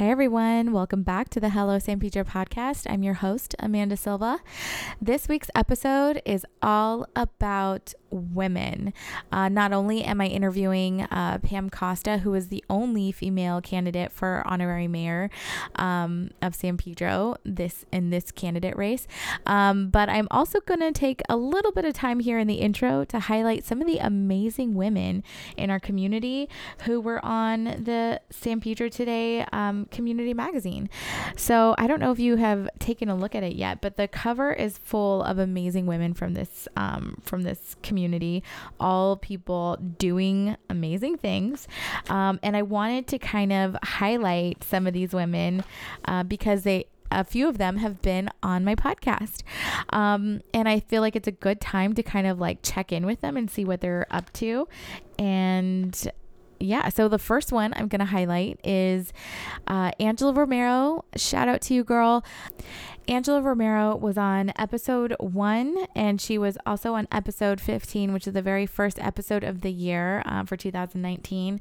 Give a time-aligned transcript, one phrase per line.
[0.00, 2.86] Hey everyone, welcome back to the Hello San Pedro podcast.
[2.88, 4.38] I'm your host, Amanda Silva.
[4.98, 8.92] This week's episode is all about women.
[9.32, 14.12] Uh, not only am I interviewing uh, Pam Costa, who is the only female candidate
[14.12, 15.30] for honorary mayor
[15.76, 19.06] um, of San Pedro this in this candidate race,
[19.46, 22.56] um, but I'm also going to take a little bit of time here in the
[22.56, 25.22] intro to highlight some of the amazing women
[25.56, 26.48] in our community
[26.84, 30.88] who were on the San Pedro Today um, community magazine.
[31.36, 34.08] So I don't know if you have taken a look at it yet, but the
[34.08, 38.42] cover is full of amazing women from this um, from this community community,
[38.78, 41.68] all people doing amazing things.
[42.08, 45.62] Um, and I wanted to kind of highlight some of these women
[46.06, 49.42] uh, because they a few of them have been on my podcast.
[49.92, 53.04] Um, and I feel like it's a good time to kind of like check in
[53.04, 54.68] with them and see what they're up to.
[55.18, 56.12] And
[56.60, 59.12] yeah, so the first one I'm going to highlight is
[59.66, 61.04] uh, Angela Romero.
[61.16, 62.22] Shout out to you, girl.
[63.08, 68.34] Angela Romero was on episode one, and she was also on episode 15, which is
[68.34, 71.60] the very first episode of the year uh, for 2019.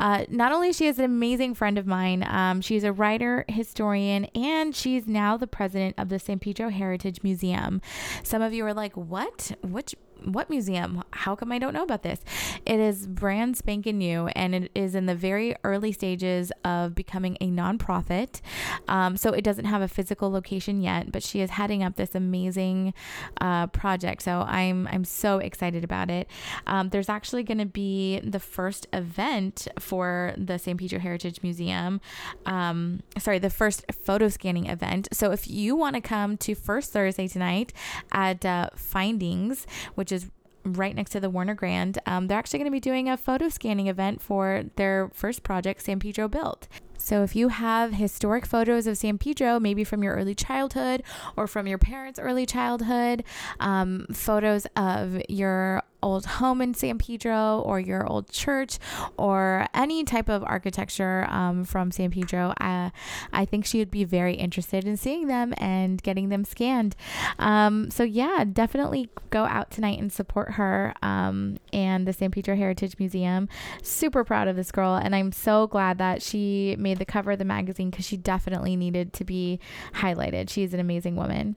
[0.00, 4.24] Uh, not only she is an amazing friend of mine, um, she's a writer, historian,
[4.34, 7.80] and she's now the president of the San Pedro Heritage Museum.
[8.22, 9.52] Some of you are like, "What?
[9.62, 11.02] Which what museum?
[11.12, 12.20] How come I don't know about this?
[12.66, 17.36] It is brand spanking new and it is in the very early stages of becoming
[17.40, 18.40] a nonprofit.
[18.88, 22.14] Um, so it doesn't have a physical location yet, but she is heading up this
[22.14, 22.94] amazing
[23.40, 24.22] uh, project.
[24.22, 26.28] So I'm I'm so excited about it.
[26.66, 32.00] Um, there's actually going to be the first event for the San Pedro Heritage Museum.
[32.46, 35.08] Um, sorry, the first photo scanning event.
[35.12, 37.72] So if you want to come to First Thursday tonight
[38.12, 40.30] at uh, Findings, which which is
[40.64, 41.98] right next to the Warner Grand.
[42.06, 45.82] Um, they're actually going to be doing a photo scanning event for their first project,
[45.82, 46.66] San Pedro Built.
[46.96, 51.02] So if you have historic photos of San Pedro, maybe from your early childhood
[51.36, 53.22] or from your parents' early childhood,
[53.60, 58.78] um, photos of your old home in San Pedro or your old church
[59.16, 62.92] or any type of architecture um, from San Pedro, I,
[63.32, 66.94] I think she would be very interested in seeing them and getting them scanned.
[67.38, 72.56] Um, so, yeah, definitely go out tonight and support her um, and the San Pedro
[72.56, 73.48] Heritage Museum.
[73.82, 77.38] Super proud of this girl, and I'm so glad that she made the cover of
[77.38, 79.60] the magazine because she definitely needed to be
[79.94, 80.50] highlighted.
[80.50, 81.56] She's an amazing woman.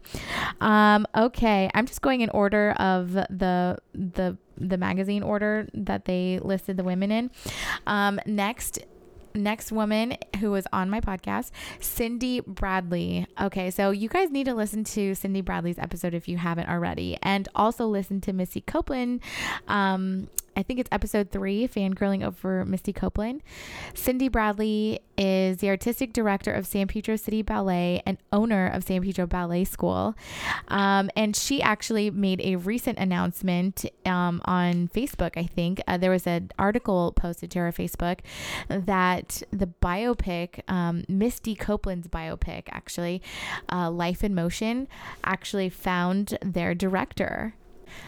[0.60, 6.40] Um, okay, I'm just going in order of the the the magazine order that they
[6.42, 7.32] listed the women in.
[7.88, 8.80] Um, next
[9.34, 13.28] next woman who was on my podcast, Cindy Bradley.
[13.40, 17.18] Okay, so you guys need to listen to Cindy Bradley's episode if you haven't already,
[17.22, 19.22] and also listen to Misty Copeland
[19.68, 23.42] um, I think it's episode three, fangirling over Misty Copeland.
[23.94, 29.02] Cindy Bradley is the artistic director of San Pedro City Ballet and owner of San
[29.02, 30.16] Pedro Ballet School.
[30.68, 35.82] Um, and she actually made a recent announcement um, on Facebook, I think.
[35.88, 38.20] Uh, there was an article posted to her Facebook
[38.68, 43.22] that the biopic, um, Misty Copeland's biopic, actually,
[43.72, 44.88] uh, Life in Motion,
[45.24, 47.54] actually found their director.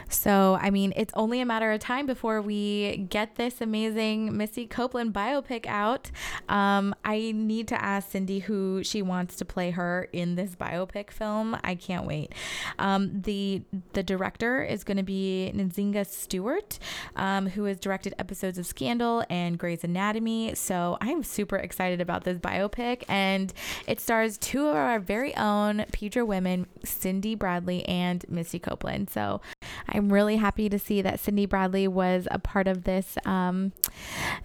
[0.09, 4.67] So, I mean, it's only a matter of time before we get this amazing Misty
[4.67, 6.11] Copeland biopic out.
[6.49, 11.11] Um, I need to ask Cindy who she wants to play her in this biopic
[11.11, 11.57] film.
[11.63, 12.33] I can't wait.
[12.79, 16.79] Um, the the director is going to be Nzinga Stewart,
[17.15, 20.55] um, who has directed episodes of Scandal and Grey's Anatomy.
[20.55, 23.53] So I'm super excited about this biopic, and
[23.87, 29.09] it stars two of our very own Pedro women, Cindy Bradley and Misty Copeland.
[29.09, 29.41] So
[29.89, 33.73] I'm really happy to see that Cindy Bradley was a part of this um,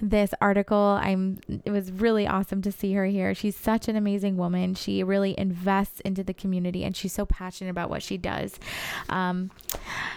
[0.00, 0.98] this article.
[1.00, 3.34] I'm it was really awesome to see her here.
[3.34, 4.74] She's such an amazing woman.
[4.74, 8.58] She really invests into the community and she's so passionate about what she does.
[9.08, 9.50] Um,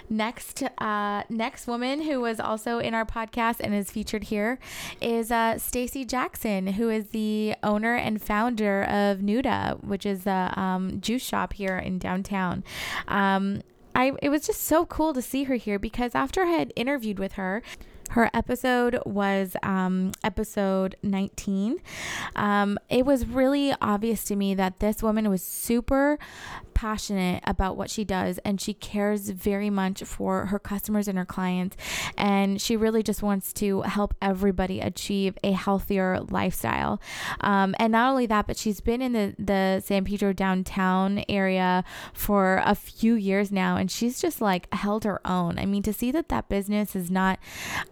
[0.09, 4.59] next, uh, next woman who was also in our podcast and is featured here
[4.99, 10.53] is uh, Stacy Jackson, who is the owner and founder of Nuda, which is a
[10.55, 12.63] um, juice shop here in downtown.
[13.07, 13.61] Um,
[13.95, 17.19] I it was just so cool to see her here because after I had interviewed
[17.19, 17.61] with her,
[18.11, 21.77] Her episode was um, episode 19.
[22.35, 26.19] Um, it was really obvious to me that this woman was super
[26.73, 31.25] passionate about what she does and she cares very much for her customers and her
[31.25, 31.77] clients.
[32.17, 36.99] And she really just wants to help everybody achieve a healthier lifestyle.
[37.39, 41.85] Um, and not only that, but she's been in the, the San Pedro downtown area
[42.11, 45.57] for a few years now and she's just like held her own.
[45.57, 47.39] I mean, to see that that business is not,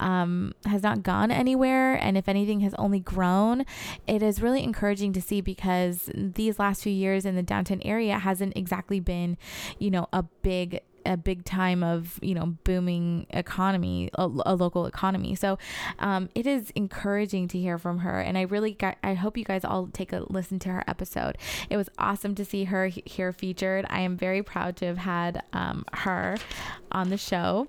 [0.01, 3.63] um, Um, has not gone anywhere and if anything has only grown,
[4.07, 8.17] it is really encouraging to see because these last few years in the downtown area
[8.17, 9.37] hasn't exactly been,
[9.77, 14.85] you know, a big a big time of you know booming economy a, a local
[14.85, 15.35] economy.
[15.35, 15.57] So
[15.99, 18.19] um, it is encouraging to hear from her.
[18.19, 21.37] And i really got i hope you guys all take a listen to her episode.
[21.69, 23.85] It was awesome to see her here featured.
[23.89, 26.37] I am very proud to have had um, her
[26.91, 27.67] on the show.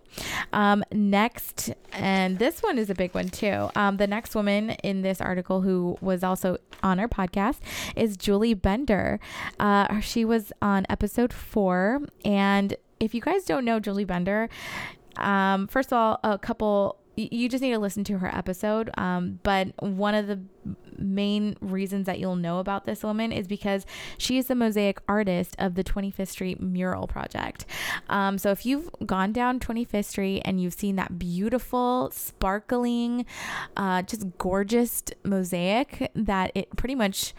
[0.53, 3.71] Um, next and this one is a big one too.
[3.75, 7.59] Um, the next woman in this article who was also on our podcast
[7.97, 9.21] is julie bender.
[9.59, 14.49] Uh, she was on episode four and if you guys don't know Julie Bender,
[15.17, 18.91] um, first of all, a couple you just need to listen to her episode.
[18.97, 20.41] Um, but one of the
[20.97, 23.87] main reasons that you'll know about this woman is because
[24.19, 27.67] she is the mosaic artist of the 25th Street Mural Project.
[28.09, 33.27] Um, so if you've gone down 25th Street and you've seen that beautiful, sparkling,
[33.77, 37.35] uh, just gorgeous mosaic that it pretty much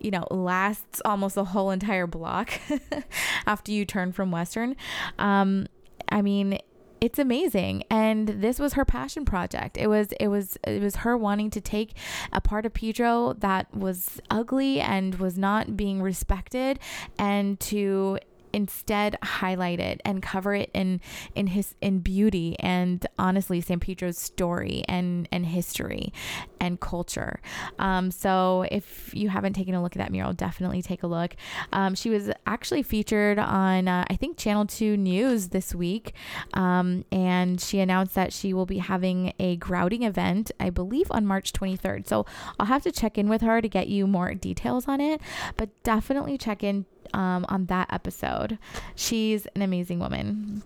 [0.00, 2.52] you know, lasts almost the whole entire block
[3.46, 4.76] after you turn from Western.
[5.18, 5.66] Um,
[6.10, 6.58] I mean,
[7.00, 7.84] it's amazing.
[7.90, 9.76] And this was her passion project.
[9.76, 11.94] It was it was it was her wanting to take
[12.32, 16.78] a part of pedro that was ugly and was not being respected
[17.18, 18.18] and to
[18.52, 21.00] instead highlight it and cover it in
[21.34, 26.12] in his in beauty and honestly San Pedro's story and and history
[26.60, 27.40] and culture.
[27.78, 31.34] Um, so if you haven't taken a look at that mural, definitely take a look.
[31.72, 36.14] Um, she was actually featured on uh, I think Channel Two News this week,
[36.54, 41.26] um, and she announced that she will be having a grouting event, I believe, on
[41.26, 42.06] March 23rd.
[42.06, 42.26] So
[42.58, 45.20] I'll have to check in with her to get you more details on it,
[45.56, 48.58] but definitely check in um, on that episode.
[48.94, 50.62] She's an amazing woman.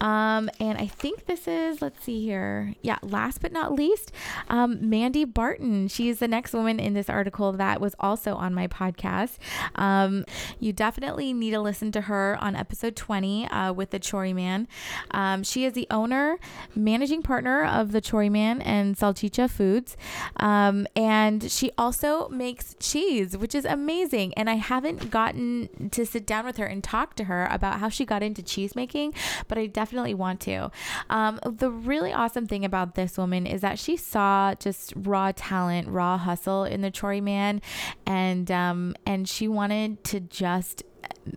[0.00, 2.74] Um, and I think this is, let's see here.
[2.82, 4.12] Yeah, last but not least,
[4.48, 5.88] um, Mandy Barton.
[5.88, 9.38] She's the next woman in this article that was also on my podcast.
[9.74, 10.24] Um,
[10.60, 14.68] you definitely need to listen to her on episode 20 uh, with the Chori Man.
[15.10, 16.38] Um, she is the owner,
[16.74, 19.96] managing partner of the Chori Man and Salchicha Foods.
[20.36, 24.34] Um, and she also makes cheese, which is amazing.
[24.34, 27.88] And I haven't gotten to sit down with her and talk to her about how
[27.88, 29.14] she got into cheese making,
[29.48, 30.70] but I definitely want to.
[31.10, 35.88] Um, the really awesome thing about this woman is that she saw just raw talent,
[35.88, 37.60] raw hustle in the Chori man,
[38.06, 40.82] and um, and she wanted to just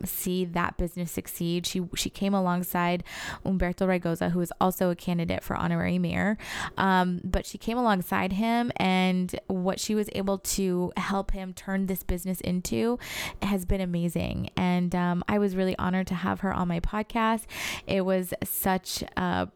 [0.06, 1.66] see that business succeed.
[1.66, 3.04] She she came alongside
[3.46, 6.38] Umberto Raygoza, who is also a candidate for honorary mayor.
[6.78, 11.88] Um, but she came alongside him, and what she was able to help him turn
[11.88, 13.00] this business into
[13.42, 14.50] has been amazing.
[14.58, 17.46] And um, I was really honored to have her on my podcast.
[17.88, 19.50] It was such a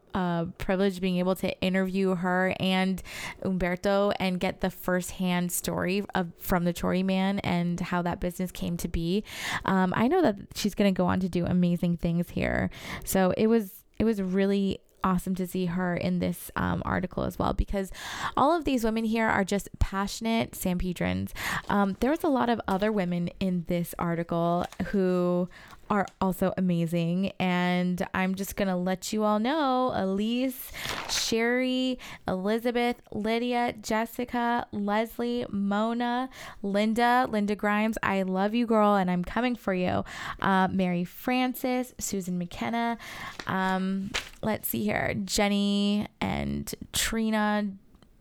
[0.58, 3.02] privilege being able to interview her and
[3.42, 8.50] Umberto and get the firsthand story of from the Chori Man and how that business
[8.50, 9.24] came to be.
[9.64, 12.70] Um, I know that she's going to go on to do amazing things here.
[13.04, 17.38] So it was it was really awesome to see her in this um, article as
[17.38, 17.92] well because
[18.36, 21.34] all of these women here are just passionate San Pedrans.
[21.68, 25.48] Um, there was a lot of other women in this article who
[25.90, 27.32] are also amazing.
[27.38, 30.72] And I'm just going to let you all know Elise,
[31.08, 36.28] Sherry, Elizabeth, Lydia, Jessica, Leslie, Mona,
[36.62, 37.98] Linda, Linda Grimes.
[38.02, 40.04] I love you, girl, and I'm coming for you.
[40.40, 42.98] Uh, Mary Frances, Susan McKenna.
[43.46, 44.10] Um,
[44.42, 47.68] let's see here Jenny and Trina,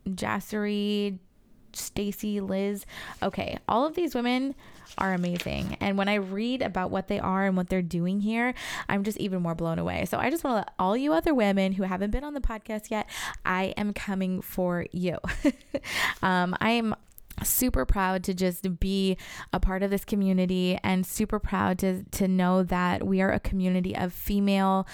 [0.07, 1.19] Jassery,
[1.73, 2.85] Stacy, Liz.
[3.21, 4.55] Okay, all of these women
[4.97, 5.77] are amazing.
[5.79, 8.53] And when I read about what they are and what they're doing here,
[8.87, 10.05] I'm just even more blown away.
[10.05, 12.41] So I just want to let all you other women who haven't been on the
[12.41, 13.09] podcast yet,
[13.45, 15.17] I am coming for you.
[16.21, 16.95] um, I am
[17.43, 19.17] super proud to just be
[19.51, 23.39] a part of this community and super proud to to know that we are a
[23.39, 24.87] community of female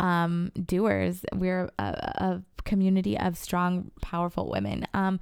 [0.00, 1.24] um, doers.
[1.34, 4.86] We're a, a community of strong, powerful women.
[4.94, 5.20] Um,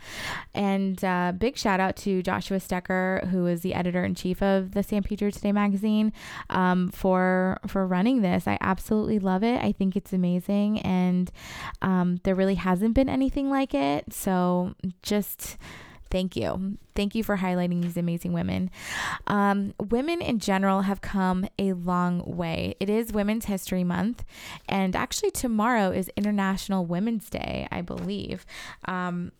[0.55, 4.73] and uh, big shout out to Joshua Stecker, who is the editor in chief of
[4.73, 6.12] the San Pedro Today magazine,
[6.50, 8.47] um, for for running this.
[8.47, 9.62] I absolutely love it.
[9.62, 11.31] I think it's amazing, and
[11.83, 14.12] um, there really hasn't been anything like it.
[14.12, 15.57] So just
[16.11, 16.76] Thank you.
[16.97, 18.71] Thank you for highlighting these amazing women.
[19.29, 22.75] Um, women in general have come a long way.
[22.81, 24.25] It is Women's History Month,
[24.69, 28.45] and actually, tomorrow is International Women's Day, I believe.
[28.87, 29.33] Um,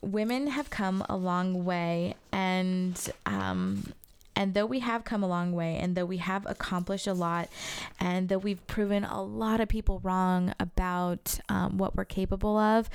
[0.00, 3.92] women have come a long way, and um,
[4.36, 7.48] and though we have come a long way, and though we have accomplished a lot,
[7.98, 12.90] and though we've proven a lot of people wrong about um, what we're capable of,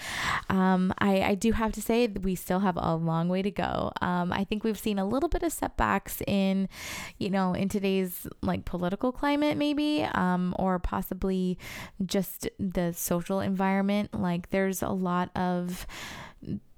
[0.49, 3.91] um, I, I, do have to say we still have a long way to go.
[4.01, 6.69] Um, I think we've seen a little bit of setbacks in,
[7.17, 11.57] you know, in today's like political climate, maybe, um, or possibly
[12.05, 14.13] just the social environment.
[14.13, 15.87] Like there's a lot of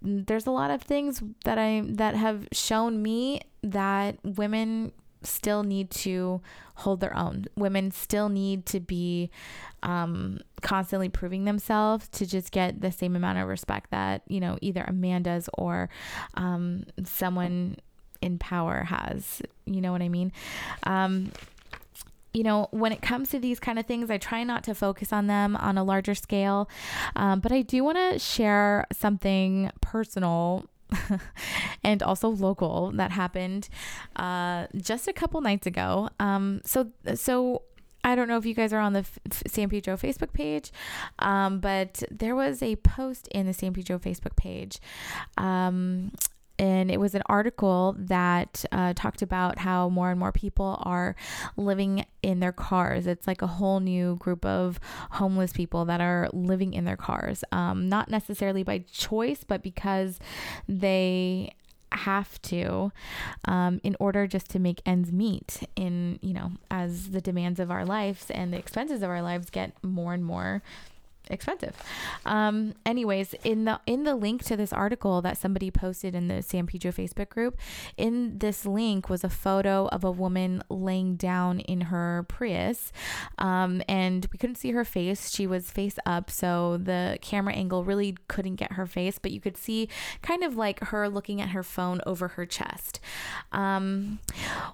[0.01, 4.91] there's a lot of things that I that have shown me that women
[5.25, 6.41] still need to
[6.75, 7.45] hold their own.
[7.55, 9.29] Women still need to be
[9.81, 14.57] um, constantly proving themselves to just get the same amount of respect that you know
[14.61, 15.89] either Amanda's or
[16.35, 17.77] um, someone
[18.21, 19.41] in power has.
[19.65, 20.31] You know what I mean?
[20.83, 21.31] Um,
[22.33, 25.13] you know, when it comes to these kind of things, I try not to focus
[25.13, 26.67] on them on a larger scale.
[27.15, 30.65] Um, but I do want to share something personal
[31.83, 33.69] and also local that happened
[34.15, 36.09] uh, just a couple nights ago.
[36.19, 37.63] Um, so, so
[38.03, 40.71] I don't know if you guys are on the F- San Pedro Facebook page,
[41.19, 44.79] um, but there was a post in the San Pedro Facebook page
[45.37, 46.11] um,
[46.59, 51.15] and it was an article that uh, talked about how more and more people are
[51.57, 53.07] living in their cars.
[53.07, 54.79] It's like a whole new group of
[55.11, 60.19] homeless people that are living in their cars, um, not necessarily by choice, but because
[60.67, 61.53] they
[61.91, 62.91] have to
[63.45, 67.69] um, in order just to make ends meet in you know as the demands of
[67.69, 70.61] our lives and the expenses of our lives get more and more
[71.29, 71.75] expensive.
[72.25, 76.41] Um, anyways, in the in the link to this article that somebody posted in the
[76.41, 77.57] San Pedro Facebook group,
[77.97, 82.91] in this link was a photo of a woman laying down in her Prius,
[83.37, 85.31] um, and we couldn't see her face.
[85.31, 89.39] She was face up, so the camera angle really couldn't get her face, but you
[89.39, 89.89] could see
[90.21, 92.99] kind of like her looking at her phone over her chest.
[93.51, 94.19] Um,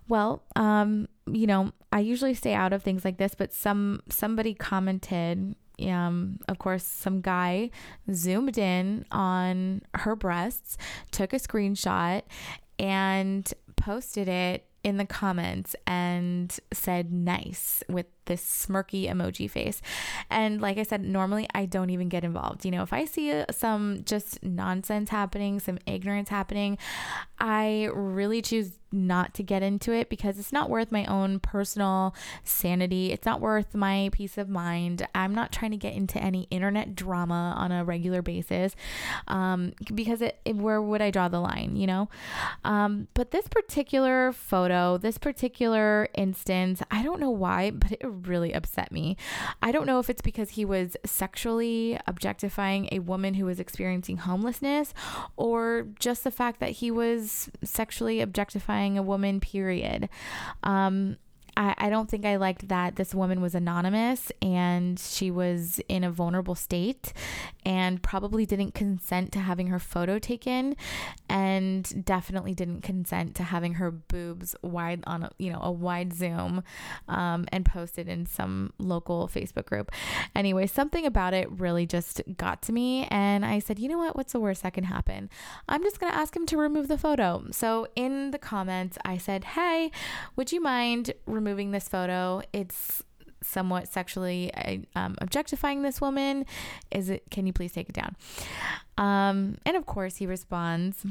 [0.07, 4.53] well, um, you know, I usually stay out of things like this, but some somebody
[4.53, 5.55] commented
[5.88, 7.71] um, of course, some guy
[8.12, 10.77] zoomed in on her breasts,
[11.12, 12.24] took a screenshot,
[12.77, 19.81] and posted it in the comments and said nice with this smirky emoji face.
[20.29, 22.63] And like I said, normally I don't even get involved.
[22.63, 26.77] You know, if I see some just nonsense happening, some ignorance happening,
[27.39, 32.15] I really choose not to get into it because it's not worth my own personal
[32.43, 33.12] sanity.
[33.12, 35.08] It's not worth my peace of mind.
[35.13, 38.75] I'm not trying to get into any internet drama on a regular basis
[39.27, 42.10] um, because it, it, where would I draw the line, you know?
[42.63, 48.53] Um, but this particular photo, this particular instance, I don't know why, but it really
[48.53, 49.17] upset me.
[49.62, 54.17] I don't know if it's because he was sexually objectifying a woman who was experiencing
[54.17, 54.93] homelessness
[55.38, 60.09] or just the fact that he was sexually objectifying a woman, period.
[60.63, 61.17] Um,
[61.57, 66.03] I, I don't think I liked that this woman was anonymous and she was in
[66.03, 67.13] a vulnerable state
[67.65, 70.75] and probably didn't consent to having her photo taken
[71.29, 76.13] and definitely didn't consent to having her boobs wide on a, you know a wide
[76.13, 76.63] zoom
[77.07, 79.91] um, and posted in some local Facebook group.
[80.35, 84.15] Anyway, something about it really just got to me and I said, you know what?
[84.15, 85.29] What's the worst that can happen?
[85.67, 87.45] I'm just gonna ask him to remove the photo.
[87.51, 89.91] So in the comments, I said, hey,
[90.35, 92.41] would you mind removing this photo.
[92.51, 93.03] It's
[93.41, 94.51] somewhat sexually
[94.96, 96.46] um, objectifying this woman.
[96.91, 97.24] Is it?
[97.31, 98.15] Can you please take it down?
[98.98, 101.05] Um, and of course, he responds,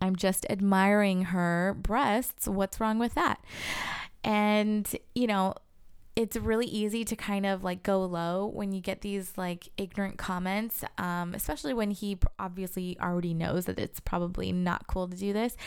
[0.00, 2.48] "I'm just admiring her breasts.
[2.48, 3.38] What's wrong with that?"
[4.24, 5.54] And you know,
[6.16, 10.16] it's really easy to kind of like go low when you get these like ignorant
[10.16, 15.34] comments, um, especially when he obviously already knows that it's probably not cool to do
[15.34, 15.58] this.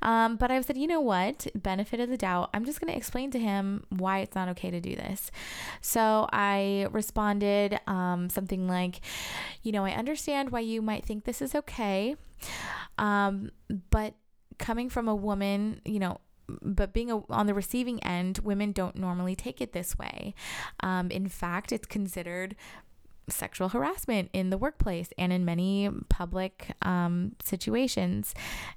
[0.00, 1.46] Um, but I've said, you know what?
[1.54, 2.48] Benefit of the doubt.
[2.54, 5.30] I'm just going to explain to him why it's not okay to do this.
[5.82, 9.02] So I responded um, something like,
[9.62, 12.16] you know, I understand why you might think this is okay.
[12.96, 13.50] Um,
[13.90, 14.14] but
[14.58, 16.20] coming from a woman, you know,
[16.62, 20.34] but being a, on the receiving end, women don't normally take it this way.
[20.80, 22.56] Um, in fact, it's considered
[23.28, 28.34] sexual harassment in the workplace and in many public um, situations.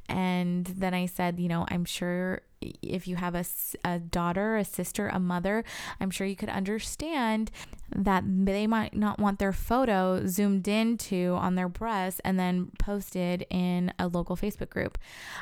[0.07, 2.41] And then I said, you know, I'm sure
[2.81, 3.43] if you have a,
[3.83, 5.63] a daughter, a sister, a mother,
[5.99, 7.51] I'm sure you could understand
[7.93, 13.45] that they might not want their photo zoomed into on their breast and then posted
[13.49, 14.97] in a local Facebook group.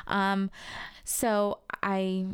[0.06, 0.50] Um,
[1.04, 2.26] so I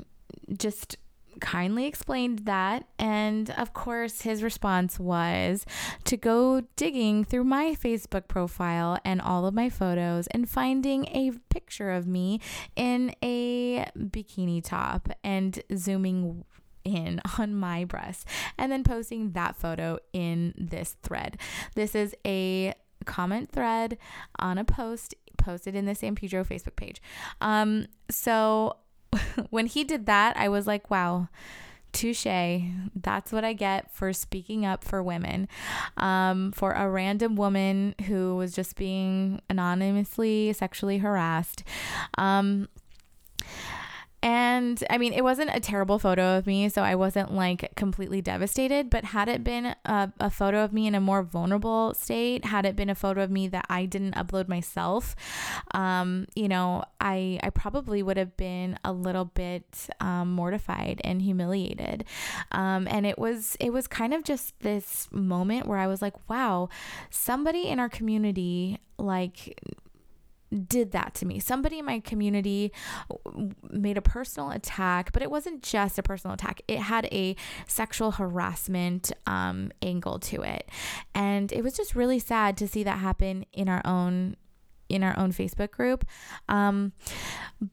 [0.56, 0.96] just
[1.40, 2.86] kindly explained that.
[2.98, 5.64] And of course, his response was
[6.04, 11.32] to go digging through my Facebook profile and all of my photos and finding a
[11.50, 12.40] picture of me
[12.76, 16.44] in a bikini top and zooming
[16.84, 18.26] in on my breast
[18.56, 21.38] and then posting that photo in this thread.
[21.74, 23.98] This is a comment thread
[24.38, 27.00] on a post posted in the San Pedro Facebook page.
[27.40, 28.76] Um, so
[29.50, 31.28] when he did that, I was like, wow,
[31.92, 32.26] touche.
[32.94, 35.48] That's what I get for speaking up for women.
[35.96, 41.64] Um, for a random woman who was just being anonymously sexually harassed.
[42.16, 42.68] Um,
[44.20, 48.20] and I mean, it wasn't a terrible photo of me, so I wasn't like completely
[48.20, 48.90] devastated.
[48.90, 52.66] But had it been a, a, photo of me in a more vulnerable state, had
[52.66, 55.14] it been a photo of me that I didn't upload myself,
[55.72, 61.22] um, you know, I I probably would have been a little bit um, mortified and
[61.22, 62.04] humiliated.
[62.50, 66.28] Um, and it was it was kind of just this moment where I was like,
[66.28, 66.70] wow,
[67.08, 69.60] somebody in our community like
[70.66, 71.38] did that to me.
[71.38, 72.72] Somebody in my community
[73.70, 76.62] made a personal attack, but it wasn't just a personal attack.
[76.68, 77.36] It had a
[77.66, 80.68] sexual harassment um, angle to it.
[81.14, 84.36] And it was just really sad to see that happen in our own
[84.88, 86.04] in our own Facebook group.
[86.48, 86.92] Um,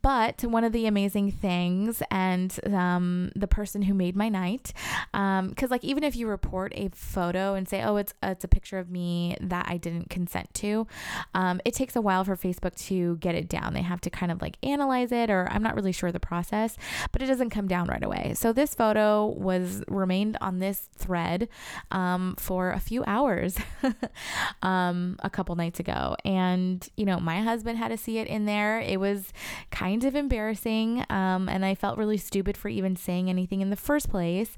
[0.01, 4.73] but one of the amazing things, and um, the person who made my night,
[5.11, 8.47] because um, like even if you report a photo and say, "Oh, it's it's a
[8.47, 10.87] picture of me that I didn't consent to,"
[11.35, 13.73] um, it takes a while for Facebook to get it down.
[13.73, 16.77] They have to kind of like analyze it, or I'm not really sure the process,
[17.11, 18.33] but it doesn't come down right away.
[18.35, 21.47] So this photo was remained on this thread
[21.91, 23.57] um, for a few hours
[24.63, 28.79] a couple nights ago, and you know my husband had to see it in there.
[28.79, 29.31] It was
[29.71, 31.05] kind of embarrassing.
[31.09, 34.55] Um, and I felt really stupid for even saying anything in the first place.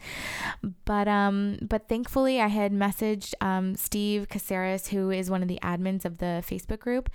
[0.85, 5.59] But um, but thankfully, I had messaged um, Steve Caceres, who is one of the
[5.61, 7.09] admins of the Facebook group,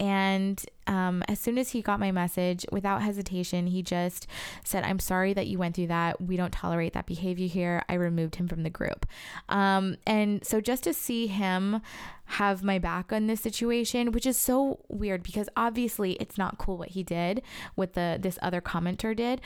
[0.00, 4.26] and um, as soon as he got my message, without hesitation, he just
[4.64, 6.20] said, I'm sorry that you went through that.
[6.20, 7.84] We don't tolerate that behavior here.
[7.88, 9.04] I removed him from the group.
[9.50, 11.82] Um, and so just to see him
[12.32, 16.76] have my back on this situation, which is so weird because obviously it's not cool
[16.76, 17.42] what he did
[17.74, 19.40] with the this other commenter did.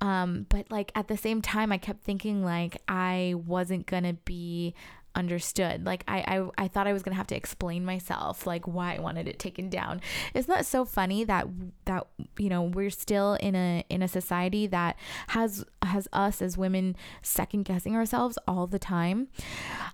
[0.00, 4.74] Um, but like at the same time, I kept thinking like I wasn't gonna be
[5.18, 5.84] understood.
[5.84, 9.00] Like I, I, I thought I was gonna have to explain myself, like why I
[9.00, 10.00] wanted it taken down.
[10.32, 11.48] Isn't that so funny that
[11.84, 12.06] that
[12.38, 14.96] you know we're still in a in a society that
[15.28, 19.28] has has us as women second guessing ourselves all the time.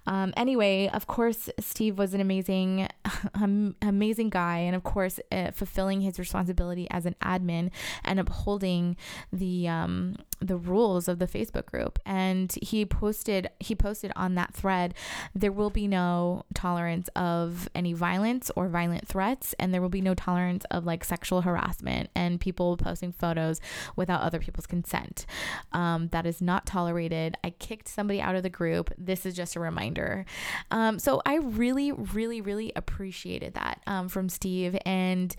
[0.07, 2.89] Um, anyway, of course, Steve was an amazing,
[3.83, 7.71] amazing guy, and of course, uh, fulfilling his responsibility as an admin
[8.05, 8.97] and upholding
[9.33, 11.99] the um, the rules of the Facebook group.
[12.05, 14.95] And he posted he posted on that thread,
[15.35, 20.01] there will be no tolerance of any violence or violent threats, and there will be
[20.01, 23.61] no tolerance of like sexual harassment and people posting photos
[23.97, 25.27] without other people's consent.
[25.73, 27.37] Um, that is not tolerated.
[27.45, 28.93] I kicked somebody out of the group.
[28.99, 30.25] This is just a reminder.
[30.71, 35.35] Um, so I really, really, really appreciated that um, from Steve, and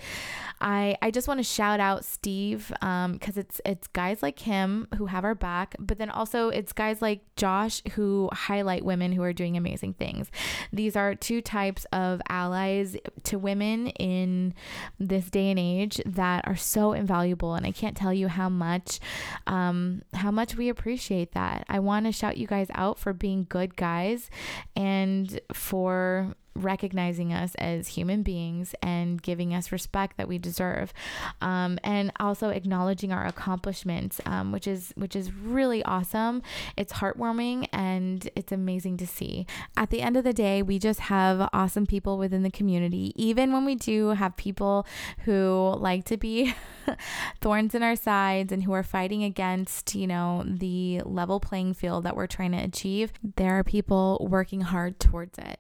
[0.62, 4.85] I I just want to shout out Steve because um, it's it's guys like him
[4.98, 9.24] who have our back, but then also it's guys like Josh who highlight women who
[9.24, 10.32] are doing amazing things.
[10.72, 14.54] These are two types of allies to women in
[15.00, 19.00] this day and age that are so invaluable, and I can't tell you how much
[19.48, 21.66] um, how much we appreciate that.
[21.70, 24.30] I want to shout you guys out for being good guys
[24.76, 30.94] and for recognizing us as human beings and giving us respect that we deserve,
[31.42, 36.42] um, and also acknowledging our accomplishments, um, which is which is really awesome.
[36.78, 39.46] It's heartwarming and it's amazing to see.
[39.76, 43.52] At the end of the day, we just have awesome people within the community, even
[43.52, 44.88] when we do have people
[45.26, 46.56] who like to be
[47.42, 52.04] thorns in our sides and who are fighting against, you know, the level playing field
[52.06, 53.12] that we're trying to achieve.
[53.36, 55.60] There are people working hard towards it.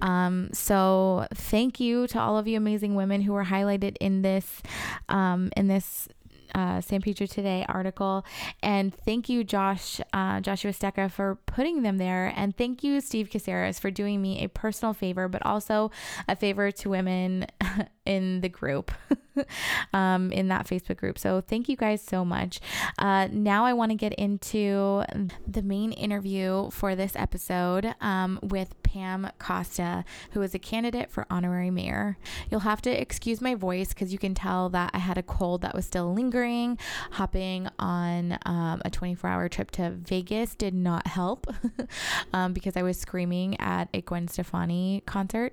[0.00, 4.22] Um, Um, so thank you to all of you amazing women who were highlighted in
[4.22, 4.62] this
[5.08, 6.08] um, in this
[6.54, 8.24] uh, San Pedro Today article.
[8.62, 12.32] And thank you, Josh, uh, Joshua Stecker, for putting them there.
[12.34, 15.90] And thank you, Steve Caceres, for doing me a personal favor, but also
[16.28, 17.46] a favor to women
[18.06, 18.90] in the group,
[19.92, 21.18] um, in that Facebook group.
[21.18, 22.60] So thank you guys so much.
[22.98, 25.04] Uh, now I want to get into
[25.46, 31.26] the main interview for this episode um, with Pam Costa, who is a candidate for
[31.30, 32.18] honorary mayor.
[32.50, 35.62] You'll have to excuse my voice because you can tell that I had a cold
[35.62, 36.78] that was still lingering.
[37.12, 41.46] Hopping on um, a 24 hour trip to Vegas did not help
[42.32, 45.52] um, because I was screaming at a Gwen Stefani concert.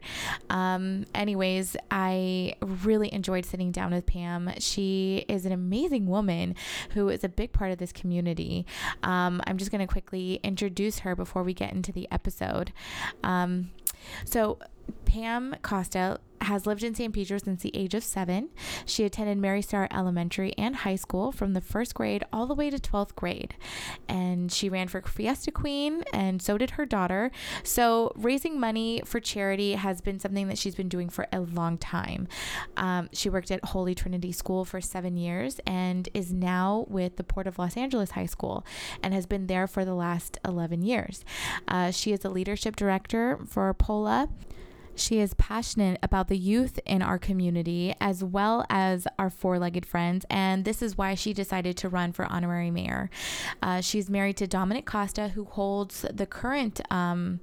[0.50, 4.52] Um, anyways, I really enjoyed sitting down with Pam.
[4.60, 6.56] She is an amazing woman
[6.92, 8.66] who is a big part of this community.
[9.04, 12.74] Um, I'm just going to quickly introduce her before we get into the episode.
[13.24, 13.72] Um,
[14.26, 14.60] so,
[15.06, 18.50] Pam Costa has lived in San Pedro since the age of seven.
[18.86, 22.70] She attended Mary Star Elementary and high school from the first grade all the way
[22.70, 23.56] to 12th grade.
[24.08, 27.32] And she ran for Fiesta Queen, and so did her daughter.
[27.64, 31.78] So, raising money for charity has been something that she's been doing for a long
[31.78, 32.28] time.
[32.76, 37.24] Um, she worked at Holy Trinity School for seven years and is now with the
[37.24, 38.66] Port of Los Angeles High School
[39.04, 41.26] and has been there for the last 11 years.
[41.68, 44.30] Uh, she is a leadership director for POLA.
[44.98, 49.86] She is passionate about the youth in our community as well as our four legged
[49.86, 53.10] friends, and this is why she decided to run for honorary mayor.
[53.62, 57.40] Uh, she's married to Dominic Costa, who holds the current um,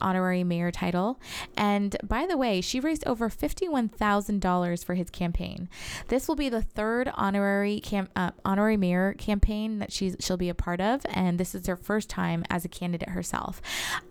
[0.00, 1.20] honorary mayor title.
[1.56, 5.68] And by the way, she raised over $51,000 for his campaign.
[6.08, 10.48] This will be the third honorary cam- uh, honorary mayor campaign that she's she'll be
[10.48, 13.60] a part of, and this is her first time as a candidate herself.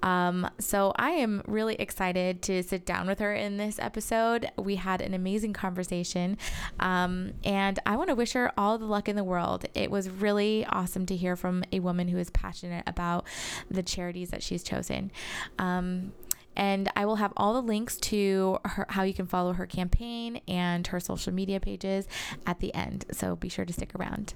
[0.03, 4.49] Um, so I am really excited to sit down with her in this episode.
[4.57, 6.37] We had an amazing conversation,
[6.79, 9.65] um, and I want to wish her all the luck in the world.
[9.73, 13.25] It was really awesome to hear from a woman who is passionate about
[13.69, 15.11] the charities that she's chosen.
[15.59, 16.13] Um, Um,
[16.55, 20.41] and I will have all the links to her, how you can follow her campaign
[20.47, 22.07] and her social media pages
[22.45, 23.05] at the end.
[23.11, 24.33] So be sure to stick around.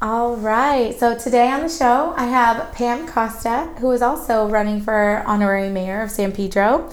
[0.00, 0.96] All right.
[0.96, 5.70] So today on the show, I have Pam Costa, who is also running for honorary
[5.70, 6.90] mayor of San Pedro.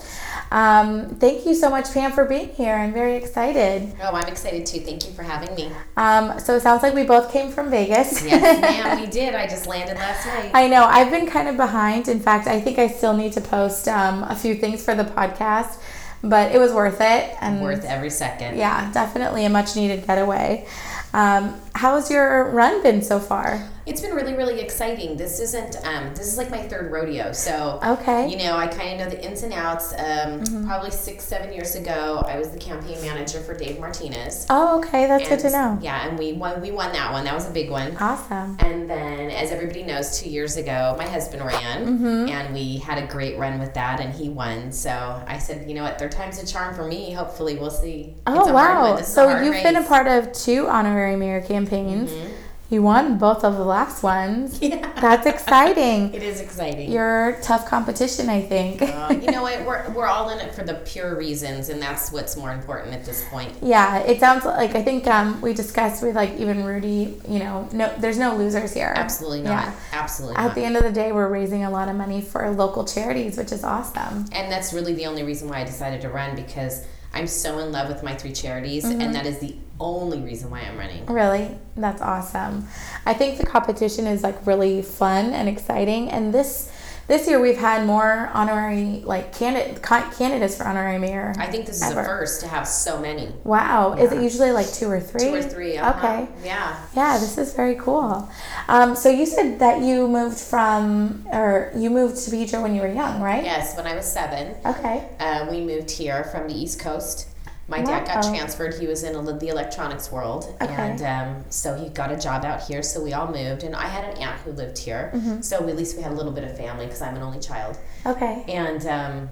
[0.56, 2.74] Um, thank you so much, Pam, for being here.
[2.76, 3.94] I'm very excited.
[4.02, 4.80] Oh, I'm excited too.
[4.80, 5.70] Thank you for having me.
[5.98, 8.24] Um, so it sounds like we both came from Vegas.
[8.24, 9.36] Yes, ma'am, we did.
[9.36, 10.52] I just landed last night.
[10.54, 10.86] I know.
[10.86, 12.08] I've been kind of behind.
[12.08, 15.04] In fact, I think I still need to post um, a few things for the
[15.04, 15.78] podcast,
[16.24, 17.36] but it was worth it.
[17.42, 18.58] And worth every second.
[18.58, 20.66] Yeah, definitely a much needed getaway.
[21.14, 23.70] Um, how has your run been so far?
[23.86, 25.16] It's been really, really exciting.
[25.16, 27.32] This isn't, um, this is like my third rodeo.
[27.32, 28.28] So, okay.
[28.28, 29.94] you know, I kind of know the ins and outs.
[29.94, 30.66] Um, mm-hmm.
[30.66, 34.48] Probably six, seven years ago, I was the campaign manager for Dave Martinez.
[34.50, 35.06] Oh, okay.
[35.06, 35.80] That's and, good to know.
[35.82, 37.26] Yeah, and we won, we won that one.
[37.26, 37.96] That was a big one.
[37.98, 38.58] Awesome.
[38.60, 42.30] And then, as everybody knows, two years ago, my husband ran, mm-hmm.
[42.30, 44.72] and we had a great run with that, and he won.
[44.72, 47.12] So I said, you know what, third time's a charm for me.
[47.12, 48.16] Hopefully, we'll see.
[48.26, 49.00] Oh, wow.
[49.02, 49.64] So you've race.
[49.64, 52.10] been a part of two honorary mayor campaigns.
[52.10, 52.45] Mm-hmm.
[52.70, 54.60] You won both of the last ones.
[54.66, 55.00] Yeah.
[55.00, 56.12] That's exciting.
[56.16, 56.92] it is exciting.
[56.92, 58.82] You're tough competition, I think.
[58.82, 59.64] uh, you know what?
[59.66, 63.06] We're, we're all in it for the pure reasons, and that's what's more important at
[63.06, 63.54] this point.
[63.62, 67.70] Yeah, it sounds like I think um, we discussed with like even Rudy, you know,
[67.72, 68.94] no, there's no losers here.
[68.96, 69.66] Absolutely not.
[69.66, 69.76] Yeah.
[69.92, 70.56] Absolutely At not.
[70.56, 73.52] the end of the day, we're raising a lot of money for local charities, which
[73.52, 74.26] is awesome.
[74.32, 77.72] And that's really the only reason why I decided to run because I'm so in
[77.72, 79.00] love with my three charities, mm-hmm.
[79.00, 81.06] and that is the only reason why I'm running.
[81.06, 81.58] Really?
[81.76, 82.68] That's awesome.
[83.06, 86.72] I think the competition is like really fun and exciting, and this
[87.08, 91.36] this year we've had more honorary like candidate candidates for honorary mayor.
[91.38, 93.32] I think this is the first to have so many.
[93.44, 94.04] Wow, yeah.
[94.04, 95.20] is it usually like two or three?
[95.20, 96.00] Two or 3 uh-huh.
[96.00, 96.28] Okay.
[96.44, 96.84] Yeah.
[96.96, 98.28] Yeah, this is very cool.
[98.68, 102.82] Um, so you said that you moved from or you moved to Pedro when you
[102.82, 103.44] were young, right?
[103.44, 104.56] Yes, when I was seven.
[104.66, 105.08] Okay.
[105.20, 107.28] Uh, we moved here from the East Coast
[107.68, 108.76] my dad got transferred.
[108.76, 110.74] He was in the electronics world, okay.
[110.74, 112.84] and um, so he got a job out here.
[112.84, 115.12] So we all moved, and I had an aunt who lived here.
[115.16, 115.42] Mm-hmm.
[115.42, 117.78] So at least we had a little bit of family because I'm an only child.
[118.06, 118.46] Okay.
[118.48, 119.30] And um,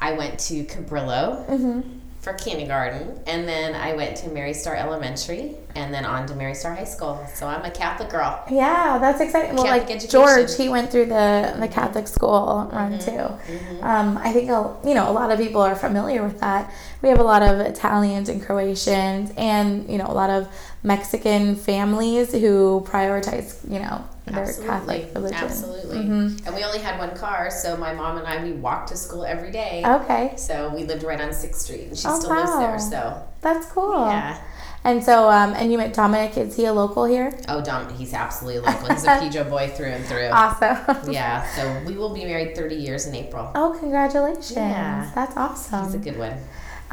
[0.00, 1.95] I went to Cabrillo mm-hmm.
[2.26, 6.56] For kindergarten, and then I went to Mary Star Elementary and then on to Mary
[6.56, 7.24] Star High School.
[7.32, 8.42] So I'm a Catholic girl.
[8.50, 9.54] Yeah, that's exciting.
[9.54, 10.10] Well, Catholic like education.
[10.10, 13.78] George, he went through the the Catholic school run Mm-hmm.
[13.78, 13.82] too.
[13.86, 16.72] Um, I think a, you know a lot of people are familiar with that.
[17.00, 20.48] We have a lot of Italians and Croatians, and you know a lot of
[20.86, 24.66] Mexican families who prioritize you know their Absolutely.
[24.72, 25.38] Catholic religion.
[25.44, 25.98] Absolutely.
[25.98, 26.46] Mhm.
[26.46, 29.24] And we only had one car, so my mom and I we walked to school
[29.24, 29.82] every day.
[29.84, 32.78] Okay, So we lived right on Sixth Street, and she Oh, still lives there.
[32.78, 34.06] So that's cool.
[34.08, 34.38] yeah.
[34.84, 36.36] And so, um, and you met Dominic.
[36.38, 37.36] Is he a local here?
[37.48, 38.86] Oh, Dom, he's absolutely local.
[38.94, 40.28] He's a Pedro boy through and through.
[40.28, 40.78] Awesome.
[41.12, 41.44] Yeah.
[41.56, 43.50] So we will be married 30 years in April.
[43.56, 44.52] Oh, congratulations!
[44.52, 45.10] Yeah.
[45.12, 45.84] That's awesome.
[45.86, 46.34] He's a good one.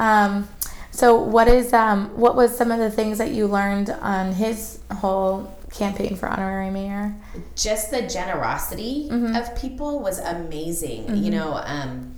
[0.00, 0.48] Um,
[1.00, 4.78] so what is um, what was some of the things that you learned on his
[5.00, 7.14] whole campaign for honorary mayor?
[7.56, 9.34] just the generosity Mm-hmm.
[9.36, 11.16] of people was amazing.
[11.24, 12.14] You know, um,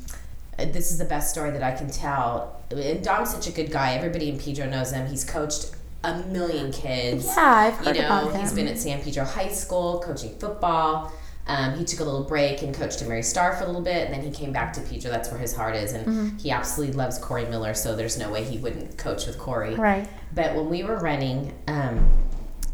[0.59, 2.61] this is the best story that I can tell.
[2.71, 3.95] And Dom's such a good guy.
[3.95, 5.07] Everybody in Pedro knows him.
[5.07, 5.71] He's coached
[6.05, 7.25] a million kids.
[7.27, 8.41] Yeah, I've You heard know, about him.
[8.41, 11.13] he's been at San Pedro High School coaching football.
[11.49, 14.05] Um, he took a little break and coached at Mary Star for a little bit,
[14.07, 15.11] and then he came back to Pedro.
[15.11, 16.37] That's where his heart is, and Mm-hmm.
[16.39, 17.73] he absolutely loves Corey Miller.
[17.75, 19.75] So there's no way he wouldn't coach with Corey.
[19.77, 20.09] right.
[20.35, 22.09] But when we were running, um,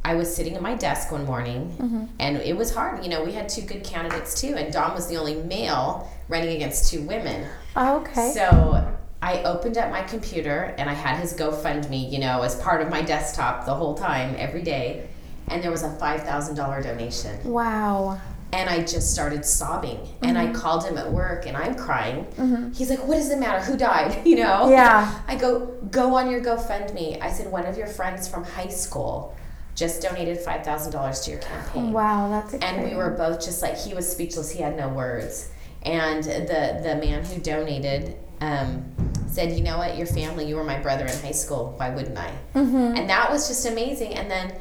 [0.05, 2.05] I was sitting at my desk one morning, Mm-hmm.
[2.19, 3.05] and it was hard.
[3.05, 6.57] You know, we had two good candidates too, and Dom was the only male running
[6.57, 7.47] against two women.
[7.77, 8.33] Oh, okay.
[8.35, 12.81] So I opened up my computer and I had his GoFundMe, you know, as part
[12.83, 15.09] of my desktop the whole time, every day,
[15.49, 18.19] and there was a five thousand dollar donation, wow.
[18.53, 19.99] And I just started sobbing.
[20.23, 20.57] And Mm-hmm.
[20.57, 22.27] I called him at work, and I'm crying.
[22.75, 23.61] He's like, "What does it matter?
[23.65, 24.69] Who died?" You know?
[24.71, 25.21] Yeah.
[25.27, 27.21] I go, go on your GoFundMe.
[27.21, 29.37] I said, one of your friends from high school
[29.75, 32.81] just donated five thousand dollars to your campaign, Wow, that's exciting.
[32.81, 34.51] and we were both just like he was speechless.
[34.51, 35.49] He had no words.
[35.83, 38.85] And the the man who donated um,
[39.29, 39.97] said, "You know what?
[39.97, 40.47] Your family.
[40.47, 41.75] You were my brother in high school.
[41.79, 42.97] Why wouldn't I?" Mm-hmm.
[42.99, 44.15] And that was just amazing.
[44.15, 44.55] And then